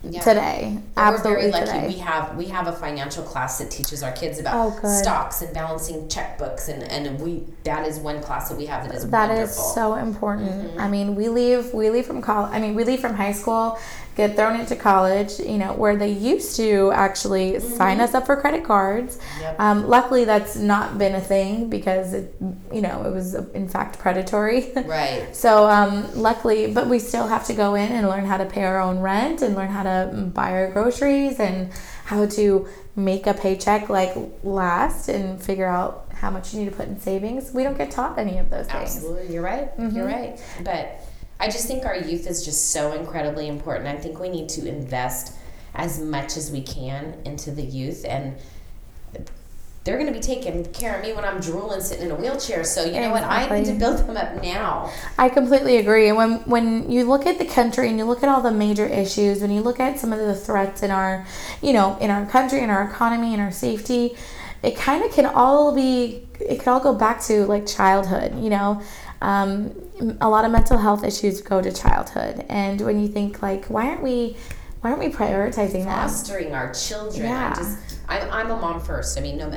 [0.04, 0.22] yeah.
[0.22, 0.80] today.
[0.98, 1.66] Absolutely, we're very lucky.
[1.66, 1.88] Today.
[1.88, 5.54] We have we have a financial class that teaches our kids about oh, stocks and
[5.54, 9.32] balancing checkbooks, and and we that is one class that we have that is that
[9.32, 10.52] is so important.
[10.52, 10.80] Mm-hmm.
[10.80, 12.52] I mean, we leave we leave from college.
[12.54, 13.78] I mean, we leave from high school
[14.16, 17.76] get thrown into college, you know, where they used to actually mm-hmm.
[17.76, 19.18] sign us up for credit cards.
[19.40, 19.60] Yep.
[19.60, 22.36] Um, luckily, that's not been a thing because, it,
[22.72, 24.72] you know, it was in fact predatory.
[24.76, 25.28] Right.
[25.36, 28.64] so, um, luckily, but we still have to go in and learn how to pay
[28.64, 29.93] our own rent and learn how to
[30.34, 31.72] buy our groceries and
[32.06, 36.76] how to make a paycheck like last and figure out how much you need to
[36.76, 37.52] put in savings.
[37.52, 38.96] We don't get taught any of those things.
[38.96, 39.34] Absolutely.
[39.34, 39.78] You're right.
[39.78, 39.96] Mm-hmm.
[39.96, 40.42] You're right.
[40.64, 41.02] But
[41.40, 43.88] I just think our youth is just so incredibly important.
[43.88, 45.36] I think we need to invest
[45.76, 48.36] as much as we can into the youth and
[49.84, 52.64] they're going to be taking care of me when I'm drooling sitting in a wheelchair.
[52.64, 53.24] So you know what?
[53.24, 54.90] I need to build them up now.
[55.18, 56.08] I completely agree.
[56.08, 58.86] And when when you look at the country and you look at all the major
[58.86, 61.26] issues, when you look at some of the threats in our,
[61.62, 64.16] you know, in our country, in our economy, in our safety,
[64.62, 66.28] it kind of can all be.
[66.40, 68.42] It could all go back to like childhood.
[68.42, 68.82] You know,
[69.22, 69.74] um,
[70.22, 73.90] a lot of mental health issues go to childhood, and when you think like, why
[73.90, 74.38] aren't we,
[74.80, 76.10] why aren't we prioritizing that?
[76.10, 77.26] Fostering our children.
[77.26, 77.52] Yeah.
[77.52, 79.18] I just, I'm, I'm a mom first.
[79.18, 79.52] I mean, no,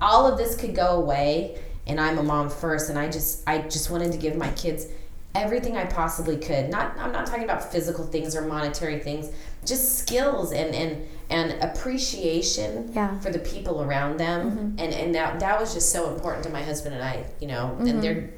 [0.00, 3.58] all of this could go away, and I'm a mom first, and I just, I
[3.58, 4.86] just wanted to give my kids
[5.34, 6.70] everything I possibly could.
[6.70, 9.30] Not, I'm not talking about physical things or monetary things,
[9.64, 13.18] just skills and and and appreciation yeah.
[13.20, 14.78] for the people around them, mm-hmm.
[14.78, 17.24] and and that that was just so important to my husband and I.
[17.40, 17.86] You know, mm-hmm.
[17.86, 18.30] and they're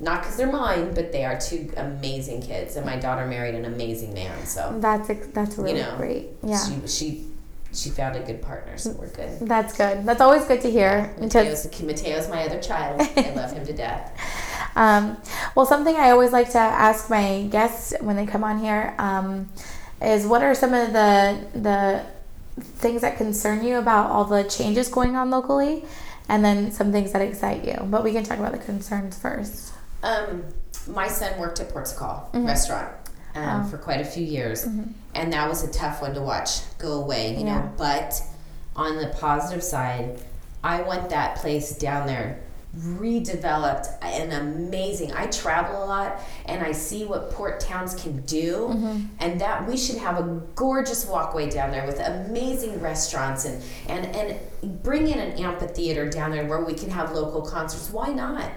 [0.00, 3.64] not because they're mine, but they are two amazing kids, and my daughter married an
[3.64, 4.44] amazing man.
[4.46, 6.30] So that's that's really you know, great.
[6.42, 7.31] Yeah, she she
[7.72, 9.40] she found a good partner, so we're good.
[9.40, 10.04] That's good.
[10.04, 11.12] That's always good to hear.
[11.16, 13.00] Yeah, Mateo's, Mateo's my other child.
[13.16, 14.12] I love him to death.
[14.76, 15.16] Um,
[15.54, 19.50] well, something I always like to ask my guests when they come on here um,
[20.00, 22.04] is, what are some of the the
[22.60, 25.84] things that concern you about all the changes going on locally,
[26.28, 27.76] and then some things that excite you.
[27.84, 29.72] But we can talk about the concerns first.
[30.02, 30.44] Um,
[30.88, 32.46] my son worked at Ports O' Call mm-hmm.
[32.46, 32.92] restaurant
[33.34, 33.68] um, oh.
[33.68, 34.90] for quite a few years, mm-hmm.
[35.14, 37.36] and that was a tough one to watch go away.
[37.36, 37.60] You yeah.
[37.60, 38.20] know, but
[38.76, 40.18] on the positive side,
[40.64, 42.40] I want that place down there
[42.78, 48.68] redeveloped and amazing i travel a lot and i see what port towns can do
[48.70, 49.04] mm-hmm.
[49.20, 54.06] and that we should have a gorgeous walkway down there with amazing restaurants and and
[54.16, 58.50] and bring in an amphitheater down there where we can have local concerts why not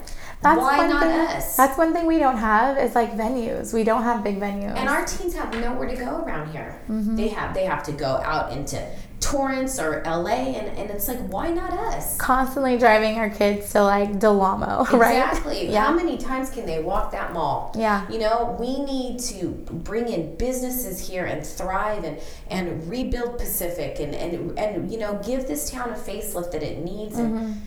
[0.45, 1.57] that's Why not thing, us?
[1.57, 3.73] That's one thing we don't have is like venues.
[3.73, 4.75] We don't have big venues.
[4.77, 6.79] And our teens have nowhere to go around here.
[6.87, 7.15] Mm-hmm.
[7.15, 8.85] They have they have to go out into
[9.21, 12.15] Torrance or LA, and, and it's like, why not us?
[12.17, 15.17] Constantly driving our kids to like Del Amo, right?
[15.17, 15.69] Exactly.
[15.69, 15.85] Yeah.
[15.85, 17.73] How many times can they walk that mall?
[17.75, 18.07] Yeah.
[18.11, 22.19] You know, we need to bring in businesses here and thrive and,
[22.49, 26.83] and rebuild Pacific and, and, and, you know, give this town a facelift that it
[26.83, 27.15] needs.
[27.15, 27.37] Mm-hmm.
[27.37, 27.61] And,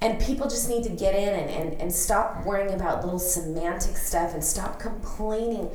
[0.00, 3.96] and people just need to get in and, and, and stop worrying about little semantic
[3.96, 5.70] stuff and stop complaining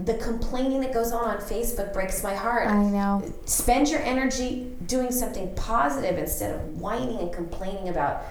[0.00, 2.66] the complaining that goes on on Facebook breaks my heart.
[2.66, 3.22] I know.
[3.44, 8.22] Spend your energy doing something positive instead of whining and complaining about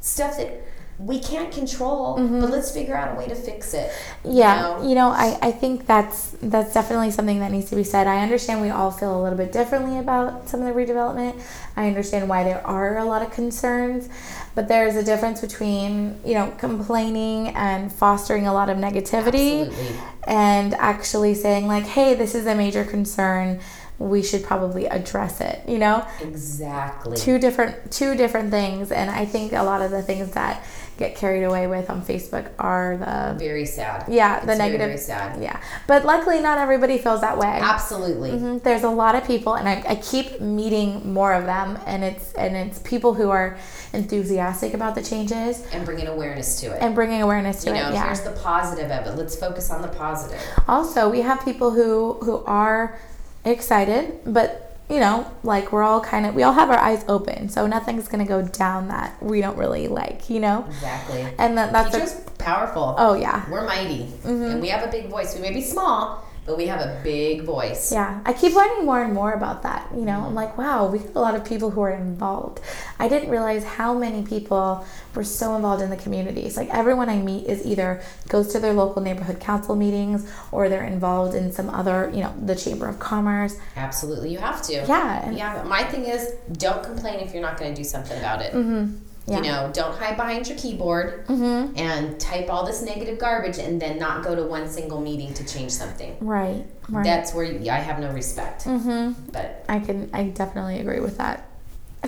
[0.00, 0.62] stuff that
[0.98, 2.40] we can't control, mm-hmm.
[2.40, 3.90] but let's figure out a way to fix it.
[4.22, 4.88] Yeah, you know?
[4.90, 8.06] you know, I, I think that's that's definitely something that needs to be said.
[8.06, 11.40] I understand we all feel a little bit differently about some of the redevelopment.
[11.74, 14.10] I understand why there are a lot of concerns,
[14.54, 20.00] but there's a difference between you know complaining and fostering a lot of negativity, Absolutely.
[20.24, 23.60] and actually saying like, hey, this is a major concern.
[23.98, 26.06] We should probably address it you know?
[26.20, 27.16] Exactly.
[27.16, 28.90] Two different two different things.
[28.90, 30.64] And i think a lot of the things that
[31.00, 34.04] get carried away with on Facebook are the very sad.
[34.06, 34.80] Yeah, the negative.
[34.80, 35.42] Very, very, sad.
[35.42, 37.58] Yeah, but luckily not everybody feels that way.
[37.60, 38.32] Absolutely.
[38.32, 38.58] Mm-hmm.
[38.58, 42.34] There's a lot of people, and I, I keep meeting more of them, and it's
[42.34, 43.56] and it's people who are
[43.94, 47.76] enthusiastic about the changes and bringing awareness to it and bringing awareness to it.
[47.76, 47.94] you know, it.
[47.94, 48.04] Yeah.
[48.04, 49.16] Here's the positive of it.
[49.16, 50.40] Let's focus on the positive.
[50.68, 53.00] Also, we have people who who are
[53.46, 57.48] excited, but you know, like we're all kind of, we all have our eyes open.
[57.48, 60.64] So nothing's going to go down that we don't really like, you know?
[60.66, 61.26] Exactly.
[61.38, 62.96] And that, that's a, powerful.
[62.98, 63.48] Oh, yeah.
[63.48, 64.04] We're mighty.
[64.04, 64.28] Mm-hmm.
[64.28, 65.34] And we have a big voice.
[65.36, 67.92] We may be small, but we have a big voice.
[67.92, 69.88] Yeah, I keep learning more and more about that.
[69.94, 72.60] You know, I'm like, wow, we have a lot of people who are involved.
[72.98, 74.84] I didn't realize how many people
[75.14, 76.56] were so involved in the communities.
[76.56, 80.84] Like everyone I meet is either goes to their local neighborhood council meetings or they're
[80.84, 83.56] involved in some other, you know, the Chamber of Commerce.
[83.76, 84.72] Absolutely, you have to.
[84.72, 85.30] Yeah.
[85.30, 88.42] Yeah, But my thing is don't complain if you're not going to do something about
[88.42, 88.52] it.
[88.52, 88.96] Mm-hmm.
[89.30, 89.36] Yeah.
[89.36, 91.78] You know, don't hide behind your keyboard mm-hmm.
[91.78, 95.46] and type all this negative garbage and then not go to one single meeting to
[95.46, 96.16] change something.
[96.20, 96.66] Right.
[96.88, 97.04] Right.
[97.04, 98.64] That's where I have no respect.
[98.64, 99.30] Mm-hmm.
[99.30, 101.46] But I can, I definitely agree with that.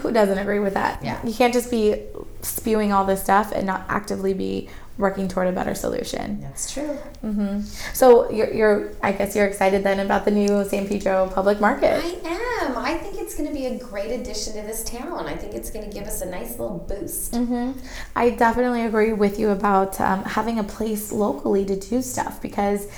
[0.01, 1.05] Who doesn't agree with that?
[1.05, 1.25] Yeah.
[1.25, 2.03] You can't just be
[2.41, 4.69] spewing all this stuff and not actively be
[5.03, 6.41] working toward a better solution.
[6.41, 6.97] That's true.
[7.23, 7.61] Mm-hmm.
[7.93, 12.03] So you're, you're, I guess you're excited then about the new San Pedro public market.
[12.03, 12.79] I am.
[12.79, 15.27] I think it's going to be a great addition to this town.
[15.27, 17.33] I think it's going to give us a nice little boost.
[17.33, 17.79] Mm-hmm.
[18.17, 22.89] I definitely agree with you about um, having a place locally to do stuff because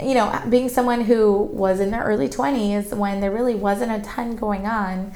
[0.00, 4.00] you know, being someone who was in their early 20s when there really wasn't a
[4.04, 5.12] ton going on,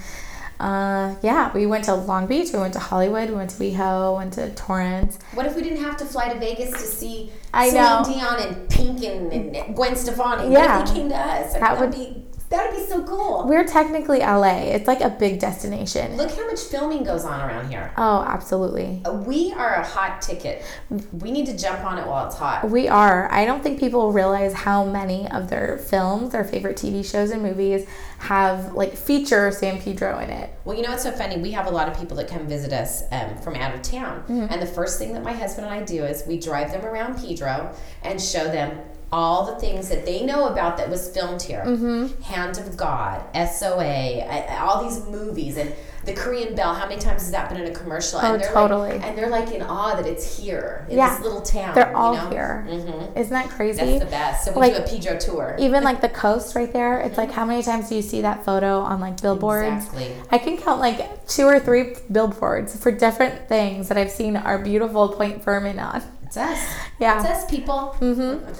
[0.61, 4.17] uh, yeah, we went to Long Beach, we went to Hollywood, we went to WeHo,
[4.17, 5.19] went to Torrance.
[5.35, 8.15] What if we didn't have to fly to Vegas to see I Celine know.
[8.15, 10.53] Dion and Pink and, and Gwen Stefani?
[10.53, 10.79] Yeah.
[10.79, 11.55] What if they came to us?
[11.55, 13.45] That would be that would be so cool.
[13.47, 14.61] We're technically LA.
[14.71, 16.17] It's like a big destination.
[16.17, 17.93] Look how much filming goes on around here.
[17.99, 19.03] Oh, absolutely.
[19.27, 20.65] We are a hot ticket.
[21.13, 22.71] We need to jump on it while it's hot.
[22.71, 23.31] We are.
[23.31, 27.43] I don't think people realize how many of their films, their favorite TV shows and
[27.43, 27.87] movies
[28.19, 30.51] have like feature San Pedro in it.
[30.65, 31.37] Well, you know what's so funny?
[31.39, 34.23] We have a lot of people that come visit us um, from out of town.
[34.23, 34.47] Mm-hmm.
[34.51, 37.19] And the first thing that my husband and I do is we drive them around
[37.19, 38.79] Pedro and show them
[39.11, 42.21] all the things that they know about that was filmed here mm-hmm.
[42.23, 44.27] Hand of God, SOA,
[44.61, 46.75] all these movies, and the Korean Bell.
[46.75, 48.19] How many times has that been in a commercial?
[48.23, 48.93] Oh, and they're totally.
[48.93, 51.15] Like, and they're like in awe that it's here in yeah.
[51.15, 51.75] this little town.
[51.75, 52.31] They're all you know?
[52.31, 52.67] here.
[52.69, 53.19] Mm-hmm.
[53.19, 53.79] Isn't that crazy?
[53.79, 54.45] That's the best.
[54.45, 55.57] So we like, do a Pedro tour.
[55.59, 57.01] Even like the coast right there.
[57.01, 59.87] It's like how many times do you see that photo on like billboards?
[59.87, 60.15] Exactly.
[60.31, 64.59] I can count like two or three billboards for different things that I've seen our
[64.59, 66.03] beautiful Point Fermin on.
[66.25, 66.63] It's us.
[67.01, 67.21] Yeah.
[67.21, 67.97] It's us, people.
[68.01, 68.53] Mm-hmm.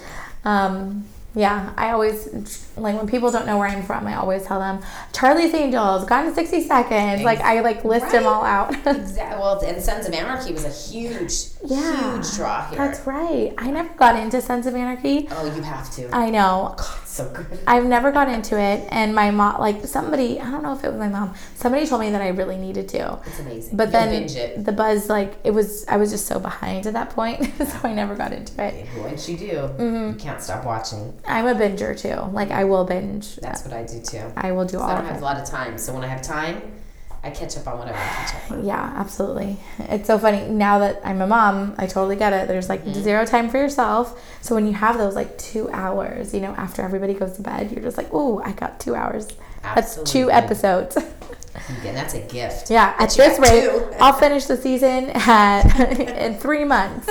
[0.43, 4.07] Um, yeah, I always like when people don't know where I'm from.
[4.07, 4.81] I always tell them
[5.13, 7.21] Charlie's Angels, Gone in sixty seconds.
[7.21, 8.13] Like I like list right.
[8.13, 8.73] them all out.
[8.85, 9.39] exactly.
[9.39, 11.33] Well, and Sons of Anarchy was a huge,
[11.63, 12.79] yeah, huge draw here.
[12.79, 13.53] That's right.
[13.59, 15.27] I never got into Sons of Anarchy.
[15.29, 16.09] Oh, you have to.
[16.15, 16.73] I know.
[16.77, 17.59] God, so good.
[17.67, 20.89] I've never got into it, and my mom, like somebody, I don't know if it
[20.89, 21.33] was my mom.
[21.55, 23.19] Somebody told me that I really needed to.
[23.25, 23.77] It's amazing.
[23.77, 27.09] But You'll then the buzz, like it was, I was just so behind at that
[27.11, 28.87] point, so I never got into it.
[28.97, 30.09] Once you do, mm-hmm.
[30.09, 31.13] you can't stop watching.
[31.27, 32.31] I'm a binger too.
[32.31, 33.35] Like I will binge.
[33.37, 34.31] That's what I do too.
[34.35, 34.89] I will do all.
[34.89, 36.78] I don't have a lot of time, so when I have time,
[37.23, 38.65] I catch up on whatever I catch up on.
[38.65, 39.57] Yeah, absolutely.
[39.79, 41.75] It's so funny now that I'm a mom.
[41.77, 42.47] I totally get it.
[42.47, 43.01] There's like mm-hmm.
[43.01, 44.21] zero time for yourself.
[44.41, 47.71] So when you have those like two hours, you know, after everybody goes to bed,
[47.71, 49.27] you're just like, oh, I got two hours.
[49.63, 49.75] Absolutely.
[49.75, 50.97] That's two episodes.
[51.81, 52.71] Again, that's a gift.
[52.71, 57.09] Yeah, at this rate, I'll finish the season at in three months.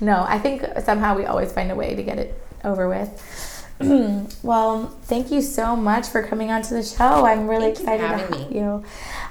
[0.00, 3.55] no, I think somehow we always find a way to get it over with.
[4.42, 7.26] well, thank you so much for coming onto the show.
[7.26, 8.58] I'm really thank excited to have me.
[8.58, 8.84] you.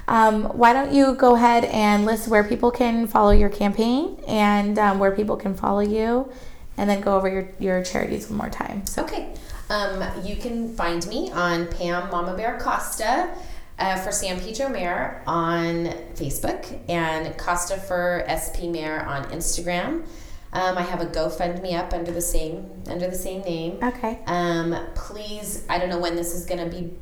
[0.06, 4.78] Um, why don't you go ahead and list where people can follow your campaign and
[4.78, 6.30] um, where people can follow you,
[6.76, 8.86] and then go over your, your charities one more time.
[8.86, 9.02] So.
[9.02, 9.34] Okay.
[9.68, 13.30] Um, you can find me on Pam Mama Bear Costa.
[13.78, 15.84] Uh, for San Pedro Mayor on
[16.14, 20.06] Facebook and Costa for SP Mayor on Instagram.
[20.52, 23.78] Um, I have a GoFundMe up under the same under the same name.
[23.82, 24.20] Okay.
[24.26, 26.92] Um, please, I don't know when this is going to be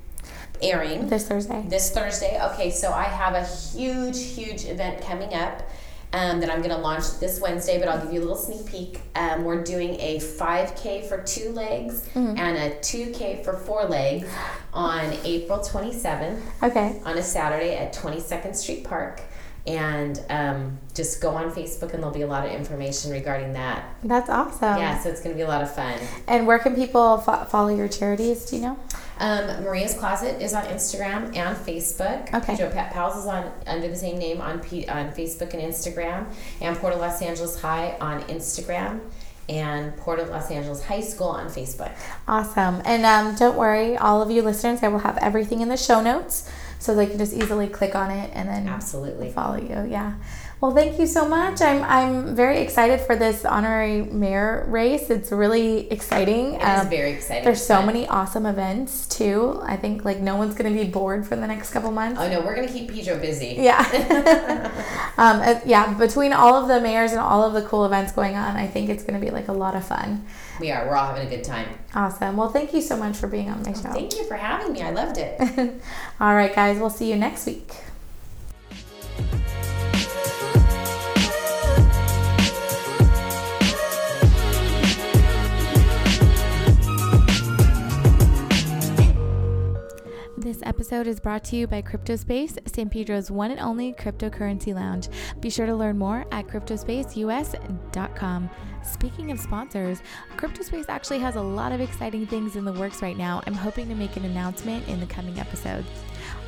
[0.63, 1.09] airing.
[1.09, 1.65] This Thursday.
[1.69, 2.41] This Thursday.
[2.53, 5.63] Okay, so I have a huge, huge event coming up.
[6.13, 8.67] Um, that I'm going to launch this Wednesday, but I'll give you a little sneak
[8.67, 9.01] peek.
[9.17, 12.39] Um, we're doing a 5K for two legs mm-hmm.
[12.39, 14.29] and a 2K for four legs
[14.73, 16.41] on April 27th.
[16.63, 17.03] Okay.
[17.05, 19.23] On a Saturday at 22nd Street Park
[19.67, 23.85] and um, just go on Facebook and there'll be a lot of information regarding that.
[24.03, 24.79] That's awesome.
[24.79, 25.99] Yeah, so it's going to be a lot of fun.
[26.29, 28.45] And where can people fo- follow your charities?
[28.45, 28.79] Do you know?
[29.19, 32.35] Um, Maria's Closet is on Instagram and Facebook.
[32.35, 32.57] Okay.
[32.57, 36.27] Joe Pet Pals is on under the same name on P- on Facebook and Instagram,
[36.61, 39.01] and Port of Los Angeles High on Instagram
[39.49, 41.93] and Port of Los Angeles High School on Facebook.
[42.27, 42.83] Awesome.
[42.85, 46.01] And um, don't worry, all of you listeners, I will have everything in the show
[46.01, 46.51] notes
[46.85, 49.91] so they can just easily click on it and then absolutely follow you.
[49.91, 50.17] Yeah.
[50.65, 51.61] Well, thank you so much.
[51.61, 55.11] I'm I'm very excited for this honorary mayor race.
[55.11, 56.55] It's really exciting.
[56.55, 57.45] It um, is very exciting.
[57.45, 59.61] There's so many awesome events too.
[59.63, 62.19] I think like no one's going to be bored for the next couple months.
[62.19, 63.57] Oh no, we're going to keep Pedro busy.
[63.59, 63.77] Yeah.
[65.19, 65.93] um, uh, yeah.
[65.99, 68.89] Between all of the mayors and all of the cool events going on, I think
[68.89, 70.25] it's going to be like a lot of fun.
[70.61, 70.87] We are.
[70.87, 71.69] We're all having a good time.
[71.95, 72.39] Awesome.
[72.39, 73.93] Well, thank you so much for being on my show.
[73.93, 74.81] Thank you for having me.
[74.81, 75.39] I loved it.
[76.21, 76.79] all right, guys.
[76.79, 77.71] We'll see you next week.
[90.45, 95.09] This episode is brought to you by CryptoSpace, San Pedro's one and only cryptocurrency lounge.
[95.41, 98.51] Be sure to learn more at cryptospaceus.com.
[98.83, 100.03] Speaking of sponsors,
[100.37, 103.41] CryptoSpace actually has a lot of exciting things in the works right now.
[103.47, 105.89] I'm hoping to make an announcement in the coming episodes.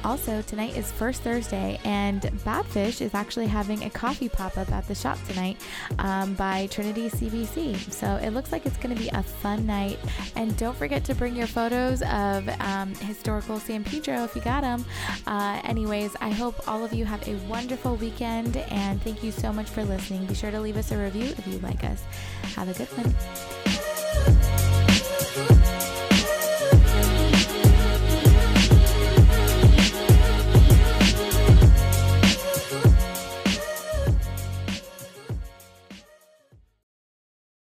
[0.07, 4.87] Also, tonight is First Thursday, and Badfish is actually having a coffee pop up at
[4.87, 5.61] the shop tonight
[5.99, 7.91] um, by Trinity CBC.
[7.91, 9.99] So it looks like it's going to be a fun night.
[10.37, 14.61] And don't forget to bring your photos of um, historical San Pedro if you got
[14.61, 14.85] them.
[15.27, 19.53] Uh, anyways, I hope all of you have a wonderful weekend, and thank you so
[19.53, 20.25] much for listening.
[20.27, 22.05] Be sure to leave us a review if you like us.
[22.55, 24.66] Have a good one.